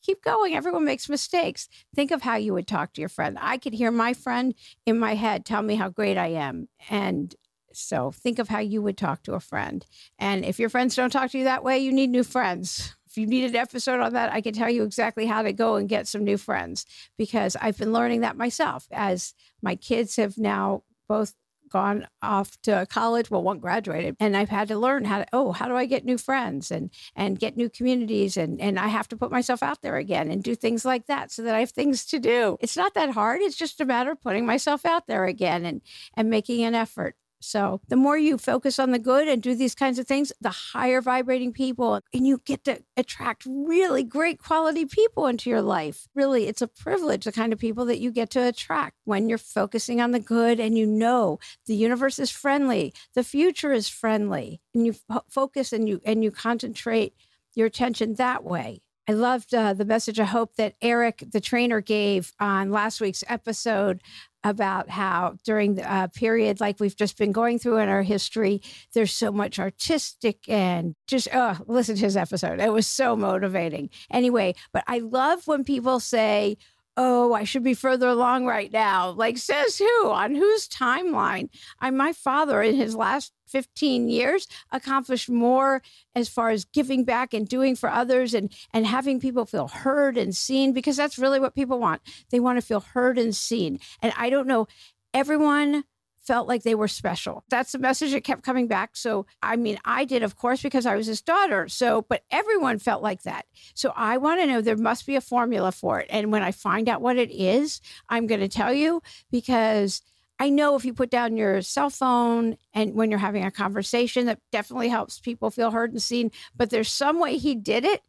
keep 0.01 0.23
going. 0.23 0.55
Everyone 0.55 0.85
makes 0.85 1.09
mistakes. 1.09 1.67
Think 1.95 2.11
of 2.11 2.21
how 2.21 2.35
you 2.35 2.53
would 2.53 2.67
talk 2.67 2.93
to 2.93 3.01
your 3.01 3.09
friend. 3.09 3.37
I 3.39 3.57
could 3.57 3.73
hear 3.73 3.91
my 3.91 4.13
friend 4.13 4.53
in 4.85 4.99
my 4.99 5.15
head 5.15 5.45
tell 5.45 5.61
me 5.61 5.75
how 5.75 5.89
great 5.89 6.17
I 6.17 6.27
am. 6.27 6.69
And 6.89 7.35
so 7.73 8.11
think 8.11 8.39
of 8.39 8.49
how 8.49 8.59
you 8.59 8.81
would 8.81 8.97
talk 8.97 9.23
to 9.23 9.33
a 9.33 9.39
friend. 9.39 9.85
And 10.17 10.43
if 10.43 10.59
your 10.59 10.69
friends 10.69 10.95
don't 10.95 11.11
talk 11.11 11.31
to 11.31 11.37
you 11.37 11.43
that 11.43 11.63
way, 11.63 11.77
you 11.77 11.91
need 11.91 12.09
new 12.09 12.23
friends. 12.23 12.95
If 13.05 13.17
you 13.17 13.27
need 13.27 13.45
an 13.45 13.55
episode 13.55 13.99
on 13.99 14.13
that, 14.13 14.33
I 14.33 14.41
can 14.41 14.53
tell 14.53 14.69
you 14.69 14.83
exactly 14.83 15.25
how 15.25 15.41
to 15.41 15.53
go 15.53 15.75
and 15.75 15.87
get 15.87 16.07
some 16.07 16.23
new 16.23 16.37
friends 16.37 16.85
because 17.17 17.55
I've 17.55 17.77
been 17.77 17.93
learning 17.93 18.21
that 18.21 18.37
myself 18.37 18.87
as 18.91 19.33
my 19.61 19.75
kids 19.75 20.15
have 20.17 20.37
now 20.37 20.83
both 21.07 21.33
gone 21.69 22.07
off 22.21 22.59
to 22.61 22.85
college 22.89 23.29
well 23.31 23.43
one 23.43 23.59
graduated 23.59 24.15
and 24.19 24.35
i've 24.35 24.49
had 24.49 24.67
to 24.67 24.77
learn 24.77 25.05
how 25.05 25.19
to 25.19 25.25
oh 25.33 25.51
how 25.51 25.67
do 25.67 25.75
i 25.75 25.85
get 25.85 26.05
new 26.05 26.17
friends 26.17 26.71
and 26.71 26.89
and 27.15 27.39
get 27.39 27.55
new 27.55 27.69
communities 27.69 28.37
and 28.37 28.59
and 28.59 28.79
i 28.79 28.87
have 28.87 29.07
to 29.07 29.17
put 29.17 29.31
myself 29.31 29.63
out 29.63 29.81
there 29.81 29.97
again 29.97 30.29
and 30.29 30.43
do 30.43 30.55
things 30.55 30.83
like 30.83 31.05
that 31.07 31.31
so 31.31 31.41
that 31.41 31.55
i 31.55 31.59
have 31.59 31.71
things 31.71 32.05
to 32.05 32.19
do. 32.19 32.57
It's 32.59 32.75
not 32.75 32.93
that 32.95 33.11
hard. 33.11 33.41
It's 33.41 33.55
just 33.55 33.79
a 33.79 33.85
matter 33.85 34.11
of 34.11 34.21
putting 34.21 34.45
myself 34.45 34.85
out 34.85 35.07
there 35.07 35.25
again 35.25 35.65
and 35.65 35.81
and 36.15 36.29
making 36.29 36.63
an 36.63 36.75
effort 36.75 37.15
so 37.39 37.81
the 37.87 37.95
more 37.95 38.17
you 38.17 38.37
focus 38.37 38.79
on 38.79 38.91
the 38.91 38.99
good 38.99 39.27
and 39.27 39.41
do 39.41 39.55
these 39.55 39.75
kinds 39.75 39.99
of 39.99 40.07
things, 40.07 40.31
the 40.41 40.49
higher 40.49 41.01
vibrating 41.01 41.53
people, 41.53 42.01
and 42.13 42.27
you 42.27 42.41
get 42.45 42.63
to 42.65 42.81
attract 42.95 43.43
really 43.47 44.03
great 44.03 44.39
quality 44.39 44.85
people 44.85 45.27
into 45.27 45.49
your 45.49 45.61
life. 45.61 46.07
Really, 46.15 46.47
it's 46.47 46.61
a 46.61 46.67
privilege, 46.67 47.25
the 47.25 47.31
kind 47.31 47.53
of 47.53 47.59
people 47.59 47.85
that 47.85 47.99
you 47.99 48.11
get 48.11 48.29
to 48.31 48.47
attract 48.47 48.95
when 49.05 49.29
you're 49.29 49.37
focusing 49.37 50.01
on 50.01 50.11
the 50.11 50.19
good 50.19 50.59
and 50.59 50.77
you 50.77 50.85
know 50.85 51.39
the 51.65 51.75
universe 51.75 52.19
is 52.19 52.31
friendly, 52.31 52.93
the 53.13 53.23
future 53.23 53.71
is 53.71 53.87
friendly, 53.87 54.61
and 54.73 54.85
you 54.85 54.95
f- 55.09 55.23
focus 55.29 55.71
and 55.73 55.87
you 55.87 56.01
and 56.05 56.23
you 56.23 56.31
concentrate 56.31 57.13
your 57.55 57.67
attention 57.67 58.15
that 58.15 58.43
way. 58.43 58.81
I 59.09 59.13
loved 59.13 59.53
uh, 59.53 59.73
the 59.73 59.85
message 59.85 60.19
of 60.19 60.27
hope 60.27 60.55
that 60.57 60.75
Eric, 60.81 61.23
the 61.31 61.39
trainer, 61.39 61.79
gave 61.79 62.33
on 62.41 62.71
last 62.71 62.99
week's 62.99 63.23
episode 63.29 64.01
about 64.49 64.89
how 64.89 65.35
during 65.43 65.75
the 65.75 65.91
uh, 65.91 66.07
period 66.07 66.59
like 66.59 66.79
we've 66.79 66.95
just 66.95 67.17
been 67.17 67.31
going 67.31 67.59
through 67.59 67.77
in 67.77 67.89
our 67.89 68.03
history, 68.03 68.61
there's 68.93 69.13
so 69.13 69.31
much 69.31 69.59
artistic 69.59 70.47
and 70.47 70.95
just 71.07 71.27
oh, 71.33 71.57
listen 71.67 71.95
to 71.95 72.01
his 72.01 72.17
episode. 72.17 72.59
It 72.59 72.71
was 72.71 72.87
so 72.87 73.15
motivating. 73.15 73.89
Anyway, 74.11 74.55
but 74.71 74.83
I 74.87 74.99
love 74.99 75.47
when 75.47 75.63
people 75.63 75.99
say, 75.99 76.57
oh, 76.97 77.33
I 77.33 77.43
should 77.43 77.63
be 77.63 77.75
further 77.75 78.07
along 78.07 78.47
right 78.47 78.73
now. 78.73 79.11
Like, 79.11 79.37
says 79.37 79.77
who? 79.77 80.09
On 80.09 80.33
whose 80.33 80.67
timeline? 80.67 81.49
I, 81.79 81.91
my 81.91 82.11
father, 82.11 82.61
in 82.61 82.75
his 82.75 82.95
last 82.95 83.31
15 83.47 84.09
years, 84.09 84.47
accomplished 84.71 85.29
more 85.29 85.83
as 86.15 86.27
far 86.27 86.49
as 86.49 86.65
giving 86.65 87.05
back 87.05 87.33
and 87.33 87.47
doing 87.47 87.75
for 87.75 87.89
others 87.89 88.33
and, 88.33 88.51
and 88.73 88.87
having 88.87 89.19
people 89.19 89.45
feel 89.45 89.67
heard 89.67 90.17
and 90.17 90.35
seen, 90.35 90.73
because 90.73 90.97
that's 90.97 91.19
really 91.19 91.39
what 91.39 91.55
people 91.55 91.79
want. 91.79 92.01
They 92.31 92.39
want 92.39 92.57
to 92.57 92.65
feel 92.65 92.81
heard 92.81 93.19
and 93.19 93.35
seen. 93.35 93.79
And 94.01 94.11
I 94.17 94.31
don't 94.31 94.47
know, 94.47 94.67
everyone 95.13 95.83
felt 96.27 96.47
like 96.47 96.63
they 96.63 96.75
were 96.75 96.89
special. 96.89 97.43
That's 97.49 97.71
the 97.71 97.79
message 97.79 98.11
that 98.11 98.25
kept 98.25 98.43
coming 98.43 98.67
back. 98.67 98.97
So, 98.97 99.25
I 99.41 99.55
mean, 99.55 99.79
I 99.85 100.03
did, 100.03 100.21
of 100.21 100.35
course, 100.35 100.61
because 100.61 100.85
I 100.85 100.95
was 100.95 101.07
his 101.07 101.21
daughter. 101.21 101.69
So, 101.69 102.05
but 102.09 102.23
everyone 102.29 102.79
felt 102.79 103.01
like 103.01 103.23
that. 103.23 103.45
So, 103.73 103.93
I 103.95 104.17
want 104.17 104.41
to 104.41 104.47
know 104.47 104.61
there 104.61 104.75
must 104.75 105.07
be 105.07 105.15
a 105.15 105.21
formula 105.21 105.71
for 105.71 106.01
it. 106.01 106.07
And 106.09 106.31
when 106.31 106.43
I 106.43 106.51
find 106.51 106.89
out 106.89 107.01
what 107.01 107.17
it 107.17 107.31
is, 107.31 107.79
I'm 108.09 108.27
going 108.27 108.41
to 108.41 108.49
tell 108.49 108.73
you 108.73 109.01
because 109.31 110.01
I 110.39 110.49
know 110.49 110.75
if 110.75 110.85
you 110.85 110.93
put 110.93 111.09
down 111.09 111.37
your 111.37 111.61
cell 111.61 111.89
phone 111.89 112.57
and 112.73 112.93
when 112.93 113.09
you're 113.09 113.19
having 113.19 113.45
a 113.45 113.51
conversation, 113.51 114.27
that 114.27 114.39
definitely 114.51 114.89
helps 114.89 115.19
people 115.19 115.49
feel 115.49 115.71
heard 115.71 115.91
and 115.91 116.01
seen. 116.01 116.31
But 116.55 116.69
there's 116.69 116.91
some 116.91 117.19
way 117.19 117.37
he 117.37 117.55
did 117.55 117.85
it 117.85 118.01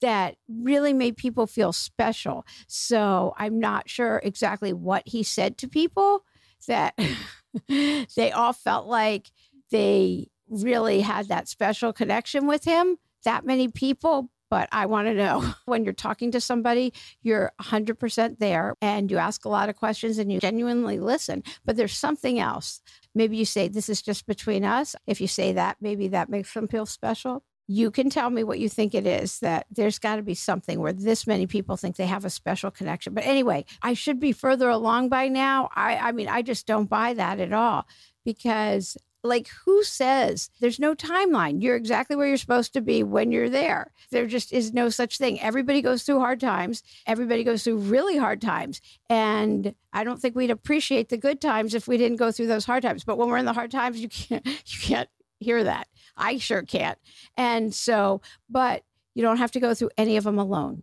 that 0.00 0.36
really 0.48 0.92
made 0.92 1.16
people 1.16 1.46
feel 1.46 1.72
special. 1.72 2.46
So 2.66 3.34
I'm 3.36 3.58
not 3.58 3.88
sure 3.88 4.20
exactly 4.22 4.72
what 4.72 5.02
he 5.06 5.22
said 5.22 5.58
to 5.58 5.68
people 5.68 6.24
that 6.66 6.98
they 8.16 8.32
all 8.32 8.52
felt 8.52 8.86
like 8.86 9.30
they 9.70 10.28
really 10.48 11.00
had 11.00 11.28
that 11.28 11.48
special 11.48 11.92
connection 11.92 12.46
with 12.46 12.64
him. 12.64 12.96
that 13.24 13.44
many 13.44 13.66
people, 13.66 14.30
but 14.48 14.68
I 14.70 14.86
want 14.86 15.08
to 15.08 15.14
know 15.14 15.44
when 15.66 15.84
you're 15.84 15.92
talking 15.92 16.30
to 16.32 16.40
somebody, 16.40 16.92
you're 17.22 17.52
100% 17.60 18.38
there 18.38 18.74
and 18.80 19.10
you 19.10 19.18
ask 19.18 19.44
a 19.44 19.48
lot 19.48 19.68
of 19.68 19.76
questions 19.76 20.18
and 20.18 20.30
you 20.30 20.38
genuinely 20.38 21.00
listen. 21.00 21.42
But 21.64 21.76
there's 21.76 21.96
something 21.96 22.38
else. 22.38 22.80
Maybe 23.14 23.36
you 23.36 23.44
say, 23.44 23.68
This 23.68 23.88
is 23.88 24.02
just 24.02 24.26
between 24.26 24.64
us. 24.64 24.94
If 25.06 25.20
you 25.20 25.26
say 25.26 25.52
that, 25.54 25.78
maybe 25.80 26.08
that 26.08 26.28
makes 26.28 26.54
them 26.54 26.68
feel 26.68 26.86
special. 26.86 27.42
You 27.66 27.90
can 27.90 28.10
tell 28.10 28.30
me 28.30 28.44
what 28.44 28.58
you 28.58 28.68
think 28.68 28.94
it 28.94 29.06
is 29.06 29.40
that 29.40 29.66
there's 29.70 29.98
got 29.98 30.16
to 30.16 30.22
be 30.22 30.34
something 30.34 30.78
where 30.78 30.92
this 30.92 31.26
many 31.26 31.46
people 31.46 31.76
think 31.76 31.96
they 31.96 32.06
have 32.06 32.24
a 32.24 32.30
special 32.30 32.70
connection. 32.70 33.12
But 33.12 33.26
anyway, 33.26 33.64
I 33.82 33.94
should 33.94 34.20
be 34.20 34.32
further 34.32 34.68
along 34.68 35.08
by 35.08 35.28
now. 35.28 35.68
I, 35.74 35.96
I 35.96 36.12
mean, 36.12 36.28
I 36.28 36.42
just 36.42 36.66
don't 36.66 36.88
buy 36.88 37.14
that 37.14 37.40
at 37.40 37.52
all 37.52 37.86
because 38.24 38.96
like, 39.26 39.48
who 39.64 39.82
says 39.82 40.50
there's 40.60 40.78
no 40.78 40.94
timeline? 40.94 41.62
You're 41.62 41.76
exactly 41.76 42.16
where 42.16 42.28
you're 42.28 42.36
supposed 42.36 42.72
to 42.74 42.80
be 42.80 43.02
when 43.02 43.32
you're 43.32 43.50
there. 43.50 43.92
There 44.10 44.26
just 44.26 44.52
is 44.52 44.72
no 44.72 44.88
such 44.88 45.18
thing. 45.18 45.40
Everybody 45.40 45.82
goes 45.82 46.04
through 46.04 46.20
hard 46.20 46.40
times. 46.40 46.82
Everybody 47.06 47.44
goes 47.44 47.64
through 47.64 47.78
really 47.78 48.16
hard 48.16 48.40
times. 48.40 48.80
And 49.10 49.74
I 49.92 50.04
don't 50.04 50.20
think 50.20 50.36
we'd 50.36 50.50
appreciate 50.50 51.08
the 51.08 51.16
good 51.16 51.40
times 51.40 51.74
if 51.74 51.88
we 51.88 51.96
didn't 51.96 52.18
go 52.18 52.32
through 52.32 52.46
those 52.46 52.64
hard 52.64 52.82
times. 52.82 53.04
But 53.04 53.18
when 53.18 53.28
we're 53.28 53.38
in 53.38 53.44
the 53.44 53.52
hard 53.52 53.70
times, 53.70 54.00
you 54.00 54.08
can't, 54.08 54.46
you 54.46 54.80
can't 54.80 55.08
hear 55.40 55.64
that. 55.64 55.88
I 56.16 56.38
sure 56.38 56.62
can't. 56.62 56.98
And 57.36 57.74
so, 57.74 58.20
but 58.48 58.82
you 59.14 59.22
don't 59.22 59.38
have 59.38 59.52
to 59.52 59.60
go 59.60 59.74
through 59.74 59.90
any 59.96 60.16
of 60.16 60.24
them 60.24 60.38
alone, 60.38 60.82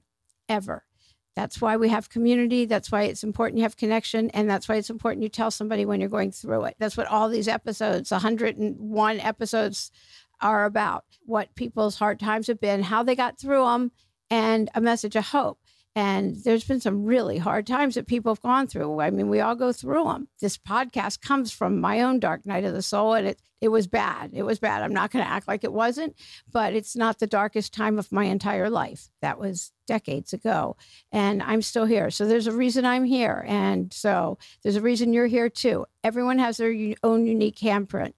ever. 0.49 0.83
That's 1.35 1.59
why 1.59 1.77
we 1.77 1.89
have 1.89 2.09
community. 2.09 2.65
That's 2.65 2.91
why 2.91 3.03
it's 3.03 3.23
important 3.23 3.57
you 3.57 3.63
have 3.63 3.77
connection. 3.77 4.29
And 4.31 4.49
that's 4.49 4.69
why 4.69 4.75
it's 4.75 4.89
important 4.89 5.23
you 5.23 5.29
tell 5.29 5.51
somebody 5.51 5.85
when 5.85 5.99
you're 5.99 6.09
going 6.09 6.31
through 6.31 6.65
it. 6.65 6.75
That's 6.77 6.95
what 6.95 7.07
all 7.07 7.29
these 7.29 7.47
episodes, 7.47 8.11
101 8.11 9.19
episodes, 9.19 9.91
are 10.41 10.65
about 10.65 11.05
what 11.25 11.55
people's 11.55 11.97
hard 11.97 12.19
times 12.19 12.47
have 12.47 12.59
been, 12.59 12.83
how 12.83 13.01
they 13.01 13.15
got 13.15 13.39
through 13.39 13.65
them, 13.65 13.91
and 14.29 14.69
a 14.75 14.81
message 14.81 15.15
of 15.15 15.25
hope. 15.25 15.59
And 15.95 16.35
there's 16.43 16.63
been 16.63 16.79
some 16.79 17.05
really 17.05 17.37
hard 17.37 17.67
times 17.67 17.95
that 17.95 18.07
people 18.07 18.33
have 18.33 18.41
gone 18.41 18.67
through. 18.67 18.99
I 18.99 19.11
mean, 19.11 19.29
we 19.29 19.41
all 19.41 19.55
go 19.55 19.71
through 19.71 20.05
them. 20.05 20.27
This 20.41 20.57
podcast 20.57 21.21
comes 21.21 21.51
from 21.51 21.79
my 21.79 22.01
own 22.01 22.19
dark 22.19 22.45
night 22.45 22.63
of 22.63 22.73
the 22.73 22.81
soul, 22.81 23.13
and 23.13 23.27
it, 23.27 23.41
it 23.63 23.69
was 23.69 23.87
bad. 23.87 24.31
It 24.33 24.43
was 24.43 24.59
bad. 24.59 24.81
I'm 24.81 24.93
not 24.93 25.09
going 25.09 25.23
to 25.23 25.31
act 25.31 25.47
like 25.47 25.63
it 25.63 25.71
wasn't, 25.71 26.17
but 26.51 26.73
it's 26.73 26.97
not 26.97 27.19
the 27.19 27.27
darkest 27.27 27.73
time 27.73 27.97
of 27.97 28.11
my 28.11 28.25
entire 28.25 28.69
life. 28.69 29.07
That 29.21 29.39
was 29.39 29.71
decades 29.87 30.33
ago. 30.33 30.75
And 31.13 31.41
I'm 31.41 31.61
still 31.61 31.85
here. 31.85 32.11
So 32.11 32.25
there's 32.25 32.45
a 32.45 32.51
reason 32.51 32.83
I'm 32.83 33.05
here. 33.05 33.45
And 33.47 33.93
so 33.93 34.37
there's 34.63 34.75
a 34.75 34.81
reason 34.81 35.13
you're 35.13 35.27
here 35.27 35.47
too. 35.47 35.85
Everyone 36.03 36.39
has 36.39 36.57
their 36.57 36.75
own 37.03 37.25
unique 37.25 37.59
handprint, 37.59 38.15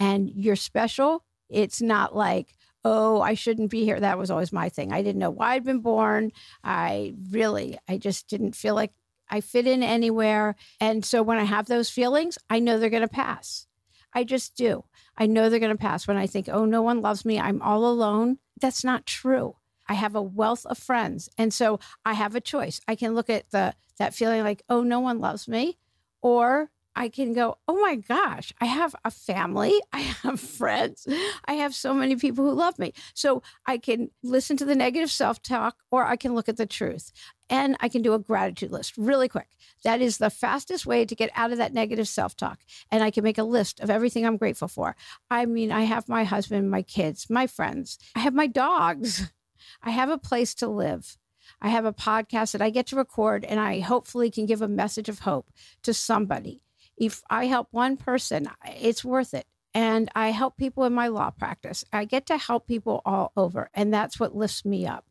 and 0.00 0.28
you're 0.34 0.56
special. 0.56 1.22
It's 1.48 1.80
not 1.80 2.16
like, 2.16 2.56
oh, 2.84 3.20
I 3.20 3.34
shouldn't 3.34 3.70
be 3.70 3.84
here. 3.84 4.00
That 4.00 4.18
was 4.18 4.32
always 4.32 4.52
my 4.52 4.68
thing. 4.68 4.92
I 4.92 5.02
didn't 5.02 5.20
know 5.20 5.30
why 5.30 5.52
I'd 5.54 5.64
been 5.64 5.78
born. 5.78 6.32
I 6.64 7.14
really, 7.30 7.78
I 7.88 7.98
just 7.98 8.26
didn't 8.26 8.56
feel 8.56 8.74
like 8.74 8.90
I 9.30 9.42
fit 9.42 9.68
in 9.68 9.84
anywhere. 9.84 10.56
And 10.80 11.04
so 11.04 11.22
when 11.22 11.38
I 11.38 11.44
have 11.44 11.66
those 11.66 11.88
feelings, 11.88 12.36
I 12.50 12.58
know 12.58 12.80
they're 12.80 12.90
going 12.90 13.02
to 13.02 13.08
pass. 13.08 13.67
I 14.14 14.24
just 14.24 14.56
do. 14.56 14.84
I 15.16 15.26
know 15.26 15.48
they're 15.48 15.60
going 15.60 15.76
to 15.76 15.78
pass. 15.78 16.06
When 16.06 16.16
I 16.16 16.26
think, 16.26 16.48
oh, 16.50 16.64
no 16.64 16.82
one 16.82 17.00
loves 17.00 17.24
me, 17.24 17.38
I'm 17.38 17.62
all 17.62 17.86
alone, 17.86 18.38
that's 18.60 18.84
not 18.84 19.06
true. 19.06 19.56
I 19.88 19.94
have 19.94 20.14
a 20.14 20.22
wealth 20.22 20.66
of 20.66 20.78
friends. 20.78 21.28
And 21.38 21.52
so 21.52 21.80
I 22.04 22.14
have 22.14 22.34
a 22.34 22.40
choice. 22.40 22.80
I 22.86 22.94
can 22.94 23.14
look 23.14 23.30
at 23.30 23.50
the 23.50 23.74
that 23.98 24.14
feeling 24.14 24.42
like, 24.42 24.62
oh, 24.68 24.82
no 24.82 25.00
one 25.00 25.18
loves 25.18 25.48
me, 25.48 25.76
or 26.22 26.70
I 26.98 27.08
can 27.08 27.32
go, 27.32 27.58
oh 27.68 27.80
my 27.80 27.94
gosh, 27.94 28.52
I 28.60 28.64
have 28.64 28.92
a 29.04 29.10
family, 29.12 29.80
I 29.92 30.00
have 30.00 30.40
friends, 30.40 31.06
I 31.44 31.52
have 31.52 31.72
so 31.72 31.94
many 31.94 32.16
people 32.16 32.44
who 32.44 32.52
love 32.52 32.76
me. 32.76 32.92
So 33.14 33.40
I 33.64 33.78
can 33.78 34.10
listen 34.24 34.56
to 34.56 34.64
the 34.64 34.74
negative 34.74 35.08
self 35.08 35.40
talk 35.40 35.76
or 35.92 36.04
I 36.04 36.16
can 36.16 36.34
look 36.34 36.48
at 36.48 36.56
the 36.56 36.66
truth. 36.66 37.12
And 37.48 37.76
I 37.78 37.88
can 37.88 38.02
do 38.02 38.14
a 38.14 38.18
gratitude 38.18 38.72
list 38.72 38.98
really 38.98 39.28
quick. 39.28 39.46
That 39.84 40.00
is 40.00 40.18
the 40.18 40.28
fastest 40.28 40.86
way 40.86 41.04
to 41.04 41.14
get 41.14 41.30
out 41.36 41.52
of 41.52 41.58
that 41.58 41.72
negative 41.72 42.08
self 42.08 42.36
talk. 42.36 42.58
And 42.90 43.04
I 43.04 43.12
can 43.12 43.22
make 43.22 43.38
a 43.38 43.44
list 43.44 43.78
of 43.78 43.90
everything 43.90 44.26
I'm 44.26 44.36
grateful 44.36 44.66
for. 44.66 44.96
I 45.30 45.46
mean, 45.46 45.70
I 45.70 45.82
have 45.82 46.08
my 46.08 46.24
husband, 46.24 46.68
my 46.68 46.82
kids, 46.82 47.30
my 47.30 47.46
friends, 47.46 47.96
I 48.16 48.20
have 48.20 48.34
my 48.34 48.48
dogs, 48.48 49.30
I 49.82 49.90
have 49.90 50.10
a 50.10 50.18
place 50.18 50.52
to 50.56 50.66
live. 50.66 51.16
I 51.62 51.68
have 51.68 51.84
a 51.84 51.92
podcast 51.92 52.52
that 52.52 52.60
I 52.60 52.70
get 52.70 52.88
to 52.88 52.96
record, 52.96 53.44
and 53.44 53.58
I 53.58 53.80
hopefully 53.80 54.30
can 54.30 54.44
give 54.44 54.60
a 54.60 54.68
message 54.68 55.08
of 55.08 55.20
hope 55.20 55.46
to 55.82 55.94
somebody 55.94 56.60
if 57.00 57.22
I 57.30 57.46
help 57.46 57.68
one 57.70 57.96
person, 57.96 58.48
it's 58.66 59.04
worth 59.04 59.34
it. 59.34 59.46
And 59.74 60.10
I 60.14 60.30
help 60.30 60.56
people 60.56 60.84
in 60.84 60.92
my 60.92 61.08
law 61.08 61.30
practice. 61.30 61.84
I 61.92 62.04
get 62.04 62.26
to 62.26 62.38
help 62.38 62.66
people 62.66 63.02
all 63.04 63.32
over, 63.36 63.70
and 63.74 63.92
that's 63.92 64.18
what 64.18 64.34
lifts 64.34 64.64
me 64.64 64.86
up. 64.86 65.04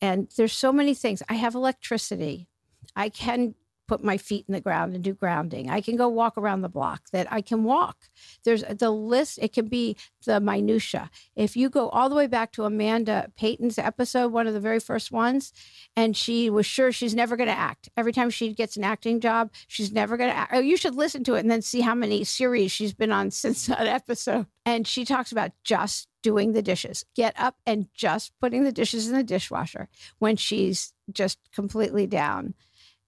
And 0.00 0.28
there's 0.36 0.52
so 0.52 0.72
many 0.72 0.94
things. 0.94 1.22
I 1.28 1.34
have 1.34 1.54
electricity. 1.54 2.48
I 2.96 3.08
can 3.08 3.54
put 3.86 4.02
my 4.02 4.16
feet 4.16 4.44
in 4.48 4.54
the 4.54 4.60
ground 4.60 4.94
and 4.94 5.04
do 5.04 5.12
grounding. 5.14 5.70
I 5.70 5.80
can 5.80 5.96
go 5.96 6.08
walk 6.08 6.38
around 6.38 6.62
the 6.62 6.68
block 6.68 7.02
that 7.12 7.26
I 7.30 7.40
can 7.40 7.64
walk. 7.64 8.08
There's 8.44 8.62
the 8.64 8.90
list, 8.90 9.38
it 9.42 9.52
can 9.52 9.68
be 9.68 9.96
the 10.24 10.40
minutia. 10.40 11.10
If 11.36 11.56
you 11.56 11.68
go 11.68 11.88
all 11.90 12.08
the 12.08 12.14
way 12.14 12.26
back 12.26 12.52
to 12.52 12.64
Amanda 12.64 13.30
Payton's 13.36 13.78
episode, 13.78 14.32
one 14.32 14.46
of 14.46 14.54
the 14.54 14.60
very 14.60 14.80
first 14.80 15.12
ones, 15.12 15.52
and 15.96 16.16
she 16.16 16.50
was 16.50 16.66
sure 16.66 16.92
she's 16.92 17.14
never 17.14 17.36
going 17.36 17.48
to 17.48 17.58
act. 17.58 17.88
Every 17.96 18.12
time 18.12 18.30
she 18.30 18.54
gets 18.54 18.76
an 18.76 18.84
acting 18.84 19.20
job, 19.20 19.50
she's 19.68 19.92
never 19.92 20.16
going 20.16 20.30
to 20.30 20.36
act. 20.36 20.52
Oh, 20.54 20.60
you 20.60 20.76
should 20.76 20.94
listen 20.94 21.24
to 21.24 21.34
it 21.34 21.40
and 21.40 21.50
then 21.50 21.62
see 21.62 21.80
how 21.80 21.94
many 21.94 22.24
series 22.24 22.72
she's 22.72 22.94
been 22.94 23.12
on 23.12 23.30
since 23.30 23.66
that 23.66 23.86
episode. 23.86 24.46
And 24.66 24.86
she 24.86 25.04
talks 25.04 25.30
about 25.30 25.52
just 25.62 26.08
doing 26.22 26.54
the 26.54 26.62
dishes. 26.62 27.04
Get 27.14 27.38
up 27.38 27.56
and 27.66 27.88
just 27.94 28.32
putting 28.40 28.64
the 28.64 28.72
dishes 28.72 29.08
in 29.08 29.14
the 29.14 29.22
dishwasher 29.22 29.88
when 30.18 30.36
she's 30.36 30.94
just 31.12 31.38
completely 31.54 32.06
down. 32.06 32.54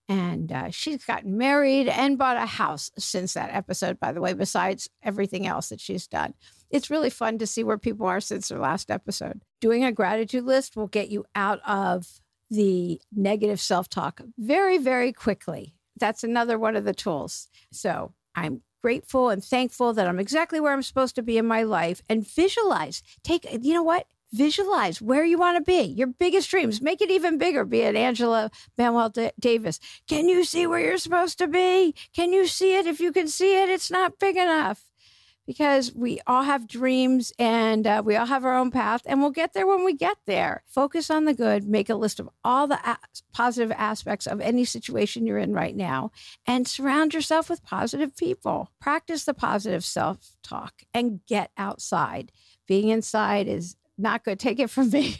And 0.08 0.52
uh, 0.52 0.70
she's 0.70 1.04
gotten 1.04 1.36
married 1.36 1.88
and 1.88 2.16
bought 2.16 2.36
a 2.36 2.46
house 2.46 2.92
since 2.96 3.34
that 3.34 3.52
episode, 3.52 3.98
by 3.98 4.12
the 4.12 4.20
way, 4.20 4.34
besides 4.34 4.88
everything 5.02 5.46
else 5.46 5.70
that 5.70 5.80
she's 5.80 6.06
done. 6.06 6.34
It's 6.70 6.90
really 6.90 7.10
fun 7.10 7.38
to 7.38 7.46
see 7.46 7.64
where 7.64 7.78
people 7.78 8.06
are 8.06 8.20
since 8.20 8.48
their 8.48 8.58
last 8.58 8.90
episode. 8.90 9.42
Doing 9.60 9.84
a 9.84 9.92
gratitude 9.92 10.44
list 10.44 10.76
will 10.76 10.86
get 10.86 11.08
you 11.08 11.24
out 11.34 11.60
of 11.66 12.20
the 12.50 13.00
negative 13.14 13.60
self 13.60 13.88
talk 13.88 14.20
very, 14.38 14.78
very 14.78 15.12
quickly. 15.12 15.74
That's 15.98 16.22
another 16.22 16.58
one 16.58 16.76
of 16.76 16.84
the 16.84 16.94
tools. 16.94 17.48
So 17.72 18.12
I'm 18.34 18.62
grateful 18.82 19.30
and 19.30 19.42
thankful 19.42 19.92
that 19.94 20.06
I'm 20.06 20.20
exactly 20.20 20.60
where 20.60 20.72
I'm 20.72 20.82
supposed 20.82 21.16
to 21.16 21.22
be 21.22 21.38
in 21.38 21.46
my 21.46 21.64
life 21.64 22.02
and 22.08 22.24
visualize. 22.24 23.02
Take, 23.24 23.46
you 23.64 23.74
know 23.74 23.82
what? 23.82 24.06
Visualize 24.32 25.00
where 25.00 25.24
you 25.24 25.38
want 25.38 25.56
to 25.56 25.62
be, 25.62 25.82
your 25.82 26.08
biggest 26.08 26.50
dreams, 26.50 26.80
make 26.80 27.00
it 27.00 27.10
even 27.10 27.38
bigger, 27.38 27.64
be 27.64 27.80
it 27.80 27.96
Angela 27.96 28.50
Manuel 28.76 29.08
D- 29.08 29.30
Davis. 29.38 29.80
Can 30.08 30.28
you 30.28 30.44
see 30.44 30.66
where 30.66 30.80
you're 30.80 30.98
supposed 30.98 31.38
to 31.38 31.48
be? 31.48 31.94
Can 32.14 32.32
you 32.32 32.46
see 32.46 32.76
it? 32.76 32.86
If 32.86 33.00
you 33.00 33.12
can 33.12 33.28
see 33.28 33.62
it, 33.62 33.68
it's 33.68 33.90
not 33.90 34.18
big 34.18 34.36
enough. 34.36 34.82
Because 35.46 35.94
we 35.94 36.18
all 36.26 36.42
have 36.42 36.66
dreams 36.66 37.32
and 37.38 37.86
uh, 37.86 38.02
we 38.04 38.16
all 38.16 38.26
have 38.26 38.44
our 38.44 38.56
own 38.56 38.72
path, 38.72 39.02
and 39.06 39.20
we'll 39.20 39.30
get 39.30 39.52
there 39.52 39.64
when 39.64 39.84
we 39.84 39.94
get 39.94 40.16
there. 40.26 40.64
Focus 40.66 41.08
on 41.08 41.24
the 41.24 41.34
good, 41.34 41.68
make 41.68 41.88
a 41.88 41.94
list 41.94 42.18
of 42.18 42.28
all 42.42 42.66
the 42.66 42.80
a- 42.84 42.98
positive 43.32 43.70
aspects 43.70 44.26
of 44.26 44.40
any 44.40 44.64
situation 44.64 45.24
you're 45.24 45.38
in 45.38 45.52
right 45.52 45.76
now, 45.76 46.10
and 46.48 46.66
surround 46.66 47.14
yourself 47.14 47.48
with 47.48 47.62
positive 47.62 48.16
people. 48.16 48.72
Practice 48.80 49.24
the 49.24 49.34
positive 49.34 49.84
self 49.84 50.32
talk 50.42 50.82
and 50.92 51.20
get 51.28 51.52
outside. 51.56 52.32
Being 52.66 52.88
inside 52.88 53.46
is 53.46 53.76
not 53.98 54.24
good. 54.24 54.38
Take 54.38 54.58
it 54.58 54.70
from 54.70 54.90
me. 54.90 55.16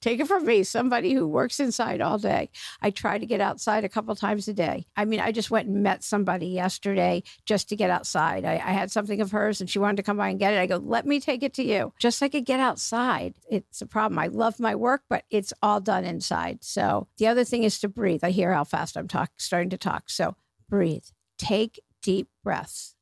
Take 0.00 0.20
it 0.20 0.28
from 0.28 0.46
me, 0.46 0.62
somebody 0.62 1.14
who 1.14 1.26
works 1.26 1.58
inside 1.58 2.00
all 2.00 2.18
day. 2.18 2.50
I 2.80 2.90
try 2.90 3.18
to 3.18 3.26
get 3.26 3.40
outside 3.40 3.84
a 3.84 3.88
couple 3.88 4.14
times 4.14 4.46
a 4.46 4.52
day. 4.52 4.86
I 4.96 5.04
mean, 5.04 5.18
I 5.18 5.32
just 5.32 5.50
went 5.50 5.66
and 5.66 5.82
met 5.82 6.04
somebody 6.04 6.46
yesterday 6.46 7.24
just 7.44 7.68
to 7.70 7.76
get 7.76 7.90
outside. 7.90 8.44
I, 8.44 8.52
I, 8.52 8.72
had 8.72 8.92
something 8.92 9.20
of 9.20 9.32
hers 9.32 9.60
and 9.60 9.68
she 9.68 9.80
wanted 9.80 9.96
to 9.96 10.04
come 10.04 10.16
by 10.16 10.28
and 10.28 10.38
get 10.38 10.52
it. 10.52 10.60
I 10.60 10.66
go, 10.66 10.76
let 10.76 11.06
me 11.06 11.18
take 11.18 11.42
it 11.42 11.54
to 11.54 11.64
you 11.64 11.92
just 11.98 12.18
so 12.18 12.26
I 12.26 12.28
could 12.28 12.44
get 12.44 12.60
outside. 12.60 13.34
It's 13.50 13.82
a 13.82 13.86
problem. 13.86 14.18
I 14.18 14.28
love 14.28 14.60
my 14.60 14.76
work, 14.76 15.02
but 15.08 15.24
it's 15.30 15.52
all 15.60 15.80
done 15.80 16.04
inside. 16.04 16.62
So 16.62 17.08
the 17.18 17.26
other 17.26 17.42
thing 17.42 17.64
is 17.64 17.80
to 17.80 17.88
breathe. 17.88 18.22
I 18.22 18.30
hear 18.30 18.52
how 18.52 18.64
fast 18.64 18.96
I'm 18.96 19.08
talk, 19.08 19.32
starting 19.38 19.70
to 19.70 19.78
talk. 19.78 20.04
So 20.06 20.36
breathe. 20.68 21.06
Take 21.36 21.80
deep 22.00 22.28
breaths. 22.44 22.94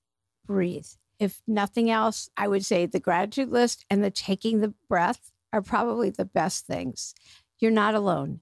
Breathe 0.46 0.86
if 1.22 1.40
nothing 1.46 1.88
else, 1.88 2.28
I 2.36 2.48
would 2.48 2.64
say 2.64 2.84
the 2.84 2.98
gratitude 2.98 3.50
list 3.50 3.84
and 3.88 4.02
the 4.02 4.10
taking 4.10 4.60
the 4.60 4.74
breath 4.88 5.30
are 5.52 5.62
probably 5.62 6.10
the 6.10 6.24
best 6.24 6.66
things. 6.66 7.14
You're 7.60 7.70
not 7.70 7.94
alone. 7.94 8.40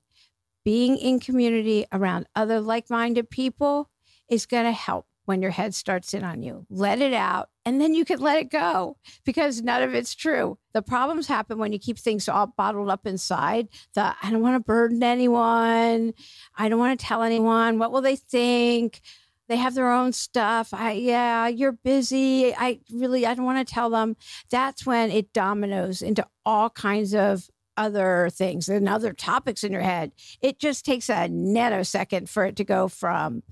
Being 0.65 0.97
in 0.97 1.21
community 1.21 1.85
around 1.93 2.27
other 2.35 2.61
like 2.61 2.89
minded 2.89 3.29
people 3.29 3.91
is 4.31 4.47
going 4.47 4.65
to 4.65 4.73
help 4.73 5.07
when 5.27 5.43
your 5.43 5.51
head 5.51 5.75
starts 5.75 6.15
in 6.15 6.25
on 6.25 6.43
you. 6.43 6.67
Let 6.71 7.01
it 7.01 7.13
out 7.13 7.51
and 7.67 7.81
then 7.81 7.95
you 7.95 8.05
can 8.05 8.19
let 8.21 8.39
it 8.39 8.51
go 8.51 8.97
because 9.25 9.61
none 9.61 9.83
of 9.83 9.95
it's 9.95 10.15
true. 10.15 10.59
The 10.73 10.83
problems 10.83 11.27
happen 11.27 11.59
when 11.59 11.73
you 11.73 11.79
keep 11.79 11.99
things 11.99 12.29
all 12.29 12.47
bottled 12.47 12.89
up 12.89 13.07
inside. 13.07 13.69
The 13.95 14.15
I 14.23 14.31
don't 14.31 14.41
want 14.41 14.57
to 14.57 14.67
burden 14.67 15.03
anyone. 15.03 16.15
I 16.57 16.69
don't 16.69 16.79
want 16.79 16.99
to 16.99 17.07
tell 17.07 17.23
anyone. 17.23 17.79
What 17.79 17.93
will 17.93 18.01
they 18.01 18.17
think? 18.17 19.03
They 19.51 19.57
have 19.57 19.75
their 19.75 19.91
own 19.91 20.13
stuff. 20.13 20.73
I 20.73 20.93
yeah, 20.93 21.49
you're 21.49 21.73
busy. 21.73 22.55
I 22.55 22.81
really 22.93 23.27
I 23.27 23.35
don't 23.35 23.45
want 23.45 23.67
to 23.67 23.75
tell 23.75 23.91
them. 23.91 24.17
That's 24.51 24.87
when 24.87 25.11
it 25.11 25.33
dominoes 25.33 26.03
into 26.03 26.27
all 26.47 26.71
kinds 26.71 27.15
of 27.15 27.49
other 27.77 28.29
things 28.33 28.69
and 28.69 28.89
other 28.89 29.13
topics 29.13 29.65
in 29.65 29.73
your 29.73 29.81
head. 29.81 30.13
It 30.41 30.59
just 30.59 30.85
takes 30.85 31.09
a 31.09 31.29
nanosecond 31.29 32.29
for 32.29 32.45
it 32.45 32.57
to 32.57 32.65
go 32.65 32.89
from 32.89 33.43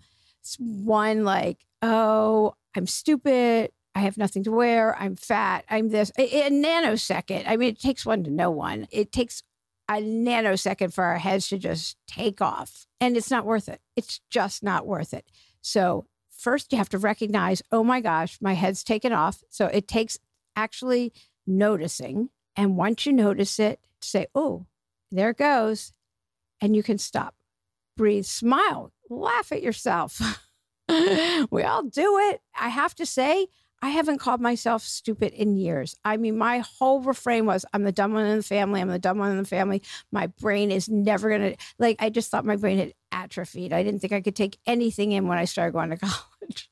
one 0.59 1.25
like, 1.25 1.65
oh, 1.83 2.55
I'm 2.77 2.87
stupid. 2.87 3.73
I 3.95 4.01
have 4.01 4.17
nothing 4.17 4.45
to 4.45 4.53
wear. 4.53 4.97
I'm 4.97 5.17
fat. 5.17 5.65
I'm 5.69 5.89
this. 5.89 6.13
A, 6.19 6.47
a 6.47 6.51
nanosecond. 6.51 7.45
I 7.47 7.57
mean, 7.57 7.71
it 7.71 7.81
takes 7.81 8.07
one 8.07 8.23
to 8.25 8.31
know 8.31 8.51
one. 8.51 8.87
It 8.93 9.11
takes 9.11 9.43
a 9.89 9.95
nanosecond 9.95 10.93
for 10.93 11.05
our 11.05 11.19
heads 11.19 11.49
to 11.49 11.59
just 11.59 11.97
take 12.07 12.41
off. 12.41 12.87
And 13.01 13.17
it's 13.17 13.31
not 13.31 13.47
worth 13.47 13.69
it. 13.69 13.81
It's 13.97 14.21
just 14.31 14.63
not 14.63 14.87
worth 14.87 15.15
it. 15.15 15.25
So, 15.69 16.07
first, 16.31 16.73
you 16.73 16.79
have 16.79 16.89
to 16.91 16.99
recognize, 16.99 17.63
oh 17.71 17.85
my 17.85 18.01
gosh, 18.01 18.39
my 18.41 18.55
head's 18.55 18.83
taken 18.83 19.13
off. 19.13 19.43
So, 19.51 19.67
it 19.67 19.87
takes 19.87 20.19
actually 20.57 21.13
noticing. 21.47 22.31
And 22.57 22.77
once 22.77 23.05
you 23.05 23.13
notice 23.13 23.59
it, 23.59 23.79
say, 24.01 24.27
oh, 24.35 24.67
there 25.11 25.31
it 25.31 25.37
goes. 25.37 25.93
And 26.61 26.75
you 26.75 26.83
can 26.83 26.97
stop, 26.97 27.35
breathe, 27.97 28.25
smile, 28.25 28.93
laugh 29.11 29.53
at 29.53 29.63
yourself. 29.63 30.21
we 31.51 31.63
all 31.63 31.83
do 31.83 32.19
it. 32.31 32.41
I 32.59 32.69
have 32.71 32.95
to 32.97 33.07
say, 33.07 33.49
I 33.81 33.91
haven't 33.91 34.19
called 34.19 34.41
myself 34.41 34.83
stupid 34.83 35.33
in 35.33 35.57
years. 35.57 35.95
I 36.05 36.17
mean, 36.17 36.37
my 36.37 36.59
whole 36.59 37.01
refrain 37.01 37.47
was, 37.47 37.65
I'm 37.73 37.85
the 37.85 37.93
dumb 37.93 38.13
one 38.13 38.27
in 38.27 38.37
the 38.37 38.43
family. 38.43 38.81
I'm 38.81 38.89
the 38.89 38.99
dumb 38.99 39.19
one 39.19 39.31
in 39.31 39.39
the 39.39 39.45
family. 39.45 39.83
My 40.11 40.27
brain 40.27 40.71
is 40.71 40.89
never 40.89 41.29
going 41.29 41.53
to, 41.53 41.57
like, 41.79 41.97
I 42.01 42.11
just 42.11 42.31
thought 42.31 42.45
my 42.45 42.57
brain 42.57 42.79
had 42.79 42.95
atrophied. 43.13 43.73
I 43.73 43.83
didn't 43.83 44.01
think 44.01 44.13
I 44.13 44.21
could 44.21 44.37
take 44.37 44.59
anything 44.67 45.13
in 45.13 45.29
when 45.29 45.39
I 45.39 45.45
started 45.45 45.73
going 45.73 45.91
to 45.91 45.97
college. 45.97 46.71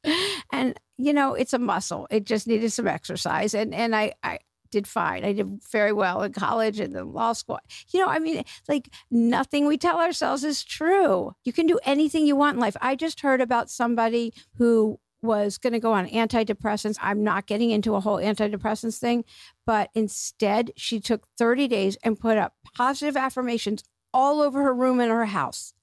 and, 0.53 0.79
you 0.99 1.13
know, 1.13 1.35
it's 1.35 1.53
a 1.53 1.59
muscle. 1.59 2.09
It 2.11 2.25
just 2.25 2.47
needed 2.47 2.73
some 2.73 2.89
exercise. 2.89 3.55
And, 3.55 3.75
and 3.75 3.95
I, 3.95 4.15
I, 4.23 4.39
did 4.71 4.87
fine. 4.87 5.25
I 5.25 5.33
did 5.33 5.63
very 5.71 5.93
well 5.93 6.23
in 6.23 6.33
college 6.33 6.81
and 6.81 6.95
the 6.95 7.05
law 7.05 7.33
school. 7.33 7.59
You 7.93 8.01
know, 8.01 8.09
I 8.09 8.19
mean, 8.19 8.45
like 8.69 8.91
nothing 9.11 9.67
we 9.67 9.79
tell 9.79 9.99
ourselves 9.99 10.45
is 10.45 10.65
true. 10.65 11.35
You 11.45 11.53
can 11.53 11.67
do 11.67 11.79
anything 11.85 12.27
you 12.27 12.37
want 12.37 12.57
in 12.57 12.61
life. 12.61 12.77
I 12.81 12.97
just 12.97 13.21
heard 13.21 13.41
about 13.41 13.71
somebody 13.71 14.35
who 14.57 14.99
was 15.27 15.59
going 15.59 15.73
to 15.73 15.81
go 15.81 15.93
on 15.93 16.09
antidepressants. 16.09 16.97
I'm 17.01 17.23
not 17.23 17.47
getting 17.47 17.71
into 17.71 17.95
a 17.95 18.01
whole 18.01 18.17
antidepressants 18.17 18.99
thing, 18.99 19.25
but 19.67 19.91
instead, 19.95 20.73
she 20.77 21.01
took 21.01 21.27
30 21.37 21.69
days 21.69 21.97
and 22.03 22.19
put 22.19 22.39
up 22.39 22.55
positive 22.75 23.17
affirmations 23.17 23.85
all 24.15 24.41
over 24.41 24.63
her 24.63 24.75
room 24.75 25.01
in 25.01 25.11
her 25.11 25.27
house. 25.27 25.75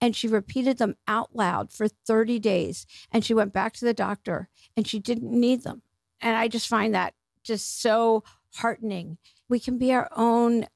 And 0.00 0.14
she 0.14 0.28
repeated 0.28 0.78
them 0.78 0.96
out 1.06 1.34
loud 1.34 1.72
for 1.72 1.88
30 1.88 2.38
days. 2.38 2.86
And 3.10 3.24
she 3.24 3.34
went 3.34 3.52
back 3.52 3.74
to 3.74 3.84
the 3.84 3.94
doctor 3.94 4.48
and 4.76 4.86
she 4.86 4.98
didn't 4.98 5.30
need 5.30 5.62
them. 5.62 5.82
And 6.20 6.36
I 6.36 6.48
just 6.48 6.68
find 6.68 6.94
that 6.94 7.14
just 7.42 7.80
so 7.80 8.24
heartening. 8.56 9.18
We 9.48 9.60
can 9.60 9.78
be 9.78 9.92
our 9.92 10.08
own 10.14 10.66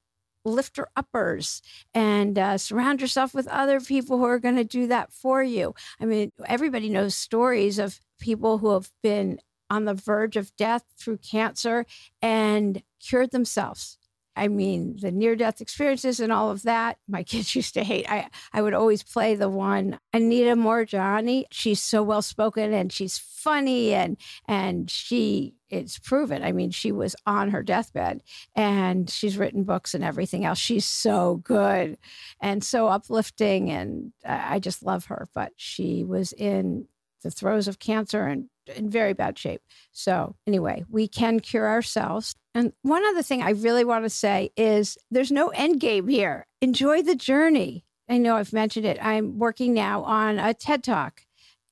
lifter 0.45 0.89
uppers 0.97 1.63
and 1.95 2.39
uh, 2.39 2.59
surround 2.59 3.01
yourself 3.01 3.35
with 3.35 3.47
other 3.49 3.81
people 3.81 4.19
who 4.19 4.25
are 4.25 4.39
going 4.39 4.57
to 4.57 4.65
do 4.65 4.87
that 4.89 5.13
for 5.13 5.43
you. 5.43 5.75
I 6.01 6.05
mean, 6.05 6.33
everybody 6.47 6.89
knows 6.89 7.15
stories 7.15 7.79
of 7.79 8.01
people 8.21 8.59
who 8.59 8.71
have 8.73 8.91
been 9.03 9.39
on 9.71 9.85
the 9.85 9.95
verge 9.95 10.37
of 10.37 10.55
death 10.57 10.85
through 10.99 11.19
cancer 11.19 11.87
and 12.21 12.83
cured 13.01 13.31
themselves. 13.31 13.99
I 14.35 14.49
mean, 14.49 14.97
the 15.01 15.11
near 15.11 15.37
death 15.37 15.61
experiences 15.61 16.21
and 16.21 16.33
all 16.33 16.51
of 16.51 16.63
that, 16.63 16.99
my 17.09 17.23
kids 17.33 17.55
used 17.55 17.75
to 17.75 17.85
hate. 17.85 18.11
I, 18.11 18.29
I 18.53 18.63
would 18.63 18.75
always 18.75 19.03
play 19.03 19.35
the 19.35 19.49
one 19.49 19.99
Anita 20.13 20.57
Moorjani. 20.57 21.45
She's 21.51 21.81
so 21.81 22.03
well 22.03 22.23
spoken 22.23 22.73
and 22.73 22.93
she's 22.93 23.19
funny 23.19 23.93
and 23.93 24.17
and 24.47 24.91
she 24.91 25.55
it's 25.69 25.99
proven. 25.99 26.45
I 26.45 26.53
mean, 26.53 26.71
she 26.71 26.93
was 26.93 27.17
on 27.27 27.51
her 27.51 27.63
deathbed 27.63 28.23
and 28.55 29.09
she's 29.09 29.39
written 29.39 29.65
books 29.65 29.95
and 29.95 30.05
everything 30.05 30.45
else. 30.45 30.59
She's 30.59 30.85
so 30.85 31.37
good 31.37 31.97
and 32.41 32.63
so 32.63 32.89
uplifting 32.89 33.71
and 33.71 34.13
uh, 34.25 34.43
I 34.45 34.59
just 34.59 34.83
love 34.83 35.07
her, 35.07 35.29
but 35.35 35.53
she 35.57 36.05
was 36.05 36.33
in 36.33 36.89
the 37.23 37.31
throes 37.31 37.69
of 37.69 37.79
cancer 37.79 38.27
and 38.27 38.49
in 38.77 38.91
very 38.91 39.13
bad 39.13 39.39
shape. 39.39 39.63
So, 39.93 40.37
anyway, 40.47 40.85
we 40.91 41.09
can 41.09 41.41
cure 41.41 41.69
ourselves. 41.69 42.35
And 42.55 42.73
one 42.83 43.05
other 43.05 43.23
thing 43.23 43.43
I 43.43 43.51
really 43.51 43.85
want 43.85 44.05
to 44.05 44.11
say 44.11 44.51
is 44.57 44.99
there's 45.11 45.33
no 45.33 45.49
end 45.49 45.81
game 45.81 46.09
here. 46.09 46.47
Enjoy 46.61 47.03
the 47.03 47.15
journey. 47.15 47.85
I 48.09 48.19
know 48.19 48.37
I've 48.37 48.53
mentioned 48.53 48.85
it. 48.85 48.99
I'm 49.01 49.39
working 49.39 49.73
now 49.73 50.03
on 50.03 50.39
a 50.39 50.53
TED 50.53 50.85
Talk 50.85 51.23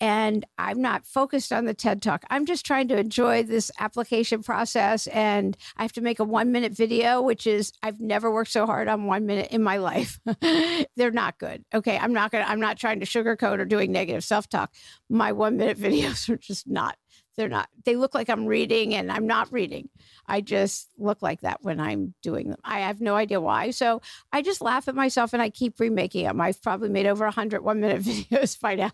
and 0.01 0.47
I'm 0.59 0.81
not 0.81 1.05
focused 1.05 1.53
on 1.53 1.67
the 1.67 1.75
TED 1.75 2.01
Talk. 2.01 2.25
I'm 2.31 2.47
just 2.47 2.65
trying 2.65 2.89
to 2.89 2.97
enjoy 2.97 3.43
this 3.43 3.71
application 3.79 4.43
process. 4.43 5.07
And 5.09 5.57
I 5.77 5.83
have 5.83 5.93
to 5.93 6.01
make 6.01 6.19
a 6.19 6.25
one 6.25 6.53
minute 6.53 6.73
video, 6.73 7.21
which 7.21 7.47
is, 7.47 7.73
I've 7.83 8.01
never 8.01 8.31
worked 8.31 8.51
so 8.51 8.65
hard 8.65 8.89
on 8.89 9.05
one 9.05 9.27
minute 9.27 9.49
in 9.51 9.63
my 9.63 9.77
life. 9.77 10.19
They're 10.97 11.11
not 11.11 11.39
good. 11.39 11.65
Okay. 11.75 11.99
I'm 11.99 12.15
not 12.15 12.31
going 12.33 12.45
to, 12.45 12.51
I'm 12.51 12.61
not 12.61 12.79
trying 12.79 13.01
to 13.01 13.07
sugarcoat 13.07 13.59
or 13.59 13.67
doing 13.67 13.93
negative 13.93 14.25
self 14.25 14.49
talk. 14.49 14.73
My 15.11 15.33
one 15.33 15.59
minute 15.59 15.79
videos 15.81 16.29
are 16.31 16.39
just 16.39 16.67
not, 16.67 16.97
they're 17.37 17.49
not, 17.49 17.69
they 17.85 17.97
look 17.97 18.15
like 18.15 18.31
I'm 18.31 18.47
reading 18.47 18.95
and 18.95 19.13
I'm 19.13 19.27
not 19.27 19.53
reading. 19.53 19.91
I 20.27 20.41
just 20.41 20.89
look 20.99 21.21
like 21.21 21.43
that 21.43 21.59
when 21.61 21.79
I'm 21.79 22.15
doing 22.23 22.49
them. 22.49 22.59
I 22.65 22.81
have 22.81 23.01
no 23.01 23.17
idea 23.17 23.41
why. 23.41 23.71
So 23.71 24.01
I 24.33 24.41
just 24.41 24.63
laugh 24.63 24.89
at 24.89 24.95
myself 24.95 25.35
and 25.35 25.43
I 25.43 25.51
keep 25.51 25.79
remaking 25.79 26.25
them. 26.25 26.41
I've 26.41 26.63
probably 26.63 26.89
made 26.89 27.07
over 27.07 27.25
100 27.25 27.63
one 27.63 27.81
minute 27.81 28.03
videos 28.03 28.59
by 28.59 28.77
now 28.77 28.93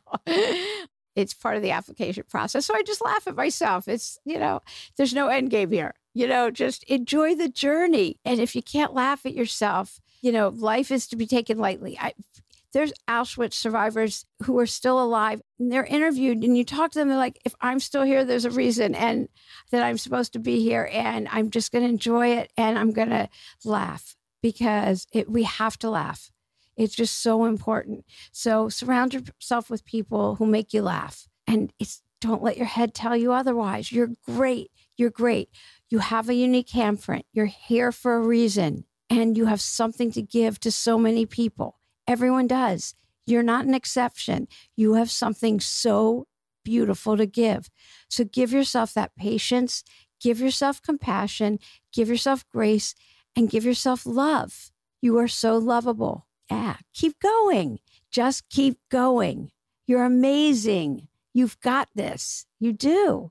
it's 1.17 1.35
part 1.35 1.57
of 1.57 1.63
the 1.63 1.71
application 1.73 2.25
process. 2.29 2.67
So 2.67 2.75
I 2.75 2.83
just 2.83 3.05
laugh 3.05 3.27
at 3.27 3.35
myself. 3.35 3.89
It's, 3.89 4.19
you 4.25 4.39
know, 4.39 4.61
there's 4.97 5.15
no 5.15 5.29
end 5.29 5.51
game 5.51 5.73
here. 5.73 5.95
You 6.15 6.29
know, 6.29 6.51
just 6.51 6.85
enjoy 6.85 7.35
the 7.35 7.49
journey. 7.49 8.21
And 8.25 8.39
if 8.39 8.55
you 8.55 8.63
can't 8.63 8.95
laugh 8.95 9.27
at 9.27 9.35
yourself, 9.35 10.01
you 10.21 10.31
know, 10.31 10.49
life 10.49 10.91
is 10.91 11.07
to 11.09 11.17
be 11.17 11.27
taken 11.27 11.59
lightly. 11.59 11.99
I, 11.99 12.13
there's 12.73 12.93
Auschwitz 13.09 13.55
survivors 13.55 14.27
who 14.43 14.59
are 14.59 14.67
still 14.67 15.03
alive 15.03 15.41
and 15.59 15.73
they're 15.73 15.85
interviewed 15.85 16.45
and 16.45 16.57
you 16.57 16.65
talk 16.65 16.91
to 16.93 16.99
them, 16.99 17.09
they're 17.09 17.17
like, 17.17 17.41
if 17.45 17.55
I'm 17.61 17.81
still 17.81 18.03
here, 18.03 18.25
there's 18.25 18.45
a 18.45 18.51
reason 18.51 18.95
and 18.95 19.29
that 19.71 19.83
I'm 19.83 19.97
supposed 19.99 20.35
to 20.35 20.39
be 20.39 20.61
here 20.61 20.89
and 20.93 21.29
I'm 21.31 21.51
just 21.51 21.73
going 21.73 21.85
to 21.85 21.91
enjoy 21.91 22.29
it 22.29 22.53
and 22.57 22.79
I'm 22.79 22.93
going 22.93 23.11
to 23.11 23.31
laugh 23.65 24.17
because 24.43 25.07
it, 25.13 25.31
we 25.31 25.45
have 25.45 25.79
to 25.79 25.91
laugh. 25.91 26.31
It's 26.77 26.95
just 26.95 27.23
so 27.23 27.45
important. 27.45 28.05
So 28.33 28.69
surround 28.69 29.15
yourself 29.15 29.71
with 29.71 29.85
people 29.85 30.37
who 30.37 30.47
make 30.47 30.75
you 30.75 30.83
laugh. 30.83 31.27
And 31.47 31.73
it's 31.79 32.03
don't 32.21 32.43
let 32.43 32.57
your 32.57 32.67
head 32.67 32.95
tell 32.95 33.17
you 33.17 33.33
otherwise. 33.33 33.93
You're 33.93 34.11
great. 34.25 34.71
You're 34.97 35.11
great. 35.11 35.51
You 35.89 35.99
have 35.99 36.29
a 36.29 36.35
unique 36.35 36.69
handprint. 36.69 37.25
You're 37.33 37.47
here 37.47 37.93
for 37.93 38.17
a 38.17 38.27
reason. 38.27 38.85
And 39.11 39.37
you 39.37 39.47
have 39.47 39.61
something 39.61 40.11
to 40.13 40.23
give 40.23 40.59
to 40.61 40.73
so 40.73 40.99
many 40.99 41.27
people. 41.27 41.79
Everyone 42.09 42.47
does. 42.47 42.95
You're 43.27 43.43
not 43.43 43.67
an 43.67 43.75
exception. 43.75 44.49
You 44.77 44.95
have 44.95 45.11
something 45.11 45.61
so 45.61 46.27
beautiful 46.65 47.17
to 47.17 47.27
give. 47.27 47.71
So 48.09 48.25
give 48.25 48.53
yourself 48.53 48.95
that 48.95 49.15
patience, 49.17 49.85
give 50.21 50.41
yourself 50.41 50.83
compassion, 50.83 51.59
give 51.93 52.09
yourself 52.09 52.45
grace, 52.49 52.95
and 53.37 53.51
give 53.51 53.65
yourself 53.65 54.07
love. 54.07 54.71
You 55.01 55.19
are 55.19 55.29
so 55.29 55.59
lovable. 55.59 56.26
Yeah, 56.51 56.77
keep 56.95 57.19
going. 57.21 57.81
Just 58.11 58.49
keep 58.49 58.79
going. 58.91 59.51
You're 59.87 60.05
amazing. 60.05 61.09
You've 61.35 61.61
got 61.61 61.89
this. 61.95 62.47
You 62.61 62.73
do. 62.73 63.31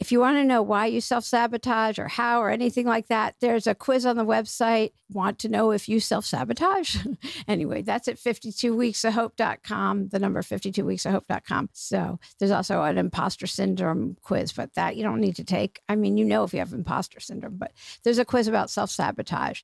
If 0.00 0.10
you 0.10 0.18
want 0.18 0.38
to 0.38 0.44
know 0.44 0.62
why 0.62 0.86
you 0.86 1.02
self 1.02 1.24
sabotage 1.24 1.98
or 1.98 2.08
how 2.08 2.40
or 2.40 2.48
anything 2.48 2.86
like 2.86 3.08
that, 3.08 3.34
there's 3.40 3.66
a 3.66 3.74
quiz 3.74 4.06
on 4.06 4.16
the 4.16 4.24
website. 4.24 4.92
Want 5.12 5.38
to 5.40 5.48
know 5.48 5.72
if 5.72 5.90
you 5.90 6.00
self 6.00 6.24
sabotage? 6.24 6.96
anyway, 7.48 7.82
that's 7.82 8.08
at 8.08 8.16
52weeksofhope.com, 8.16 10.08
the 10.08 10.18
number 10.18 10.40
52weeksofhope.com. 10.40 11.68
So 11.74 12.18
there's 12.38 12.50
also 12.50 12.82
an 12.82 12.96
imposter 12.96 13.46
syndrome 13.46 14.16
quiz, 14.22 14.52
but 14.52 14.72
that 14.72 14.96
you 14.96 15.02
don't 15.02 15.20
need 15.20 15.36
to 15.36 15.44
take. 15.44 15.80
I 15.86 15.96
mean, 15.96 16.16
you 16.16 16.24
know 16.24 16.44
if 16.44 16.54
you 16.54 16.60
have 16.60 16.72
imposter 16.72 17.20
syndrome, 17.20 17.58
but 17.58 17.72
there's 18.02 18.18
a 18.18 18.24
quiz 18.24 18.48
about 18.48 18.70
self 18.70 18.90
sabotage. 18.90 19.60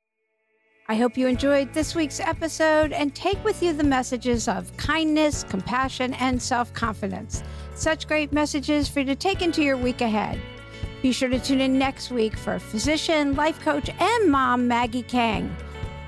I 0.88 0.94
hope 0.94 1.18
you 1.18 1.27
enjoyed 1.27 1.72
this 1.72 1.96
week's 1.96 2.20
episode 2.20 2.92
and 2.92 3.12
take 3.12 3.42
with 3.44 3.61
you 3.61 3.72
the 3.72 3.83
messages 3.83 4.46
of 4.46 4.75
kindness, 4.77 5.42
compassion, 5.42 6.14
and 6.14 6.40
self 6.40 6.72
confidence. 6.75 7.42
Such 7.75 8.07
great 8.07 8.33
messages 8.33 8.88
for 8.88 9.01
you 9.01 9.07
to 9.07 9.16
take 9.16 9.42
into 9.42 9.64
your 9.64 9.77
week 9.77 10.01
ahead. 10.01 10.40
Be 11.03 11.11
sure 11.11 11.29
to 11.29 11.40
tune 11.40 11.61
in 11.61 11.77
next 11.77 12.12
week 12.12 12.37
for 12.37 12.61
physician, 12.61 13.35
life 13.35 13.61
coach, 13.62 13.90
and 13.99 14.31
mom 14.31 14.68
Maggie 14.68 15.03
Kang. 15.03 15.57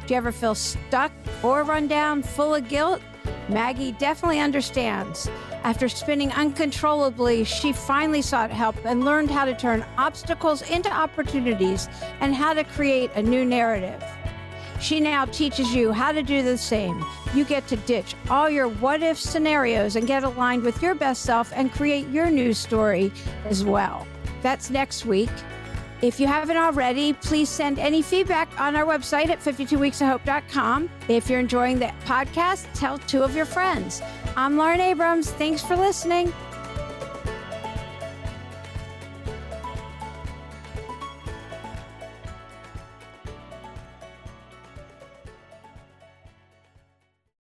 Do 0.06 0.14
you 0.14 0.18
ever 0.18 0.30
feel 0.30 0.54
stuck 0.54 1.10
or 1.42 1.64
run 1.64 1.88
down, 1.88 2.22
full 2.22 2.54
of 2.54 2.68
guilt? 2.68 3.02
Maggie 3.48 3.92
definitely 3.92 4.38
understands. 4.38 5.28
After 5.64 5.88
spinning 5.88 6.30
uncontrollably, 6.32 7.42
she 7.42 7.72
finally 7.72 8.22
sought 8.22 8.52
help 8.52 8.76
and 8.84 9.04
learned 9.04 9.30
how 9.30 9.44
to 9.44 9.54
turn 9.54 9.84
obstacles 9.96 10.62
into 10.70 10.90
opportunities 10.90 11.88
and 12.20 12.32
how 12.32 12.54
to 12.54 12.62
create 12.62 13.10
a 13.16 13.22
new 13.22 13.44
narrative. 13.44 14.04
She 14.80 15.00
now 15.00 15.24
teaches 15.24 15.74
you 15.74 15.92
how 15.92 16.12
to 16.12 16.22
do 16.22 16.42
the 16.42 16.56
same. 16.56 17.04
You 17.34 17.44
get 17.44 17.66
to 17.68 17.76
ditch 17.76 18.14
all 18.30 18.48
your 18.48 18.68
what 18.68 19.02
if 19.02 19.18
scenarios 19.18 19.96
and 19.96 20.06
get 20.06 20.24
aligned 20.24 20.62
with 20.62 20.80
your 20.82 20.94
best 20.94 21.22
self 21.22 21.52
and 21.54 21.72
create 21.72 22.08
your 22.08 22.30
new 22.30 22.54
story 22.54 23.12
as 23.46 23.64
well. 23.64 24.06
That's 24.42 24.70
next 24.70 25.04
week. 25.04 25.30
If 26.00 26.20
you 26.20 26.28
haven't 26.28 26.56
already, 26.56 27.12
please 27.12 27.48
send 27.48 27.80
any 27.80 28.02
feedback 28.02 28.48
on 28.60 28.76
our 28.76 28.84
website 28.84 29.30
at 29.30 29.40
52weeksofhope.com. 29.40 30.88
If 31.08 31.28
you're 31.28 31.40
enjoying 31.40 31.80
the 31.80 31.92
podcast, 32.04 32.66
tell 32.72 32.98
two 32.98 33.24
of 33.24 33.34
your 33.34 33.46
friends. 33.46 34.00
I'm 34.36 34.56
Lauren 34.56 34.80
Abrams. 34.80 35.30
Thanks 35.32 35.60
for 35.60 35.76
listening. 35.76 36.32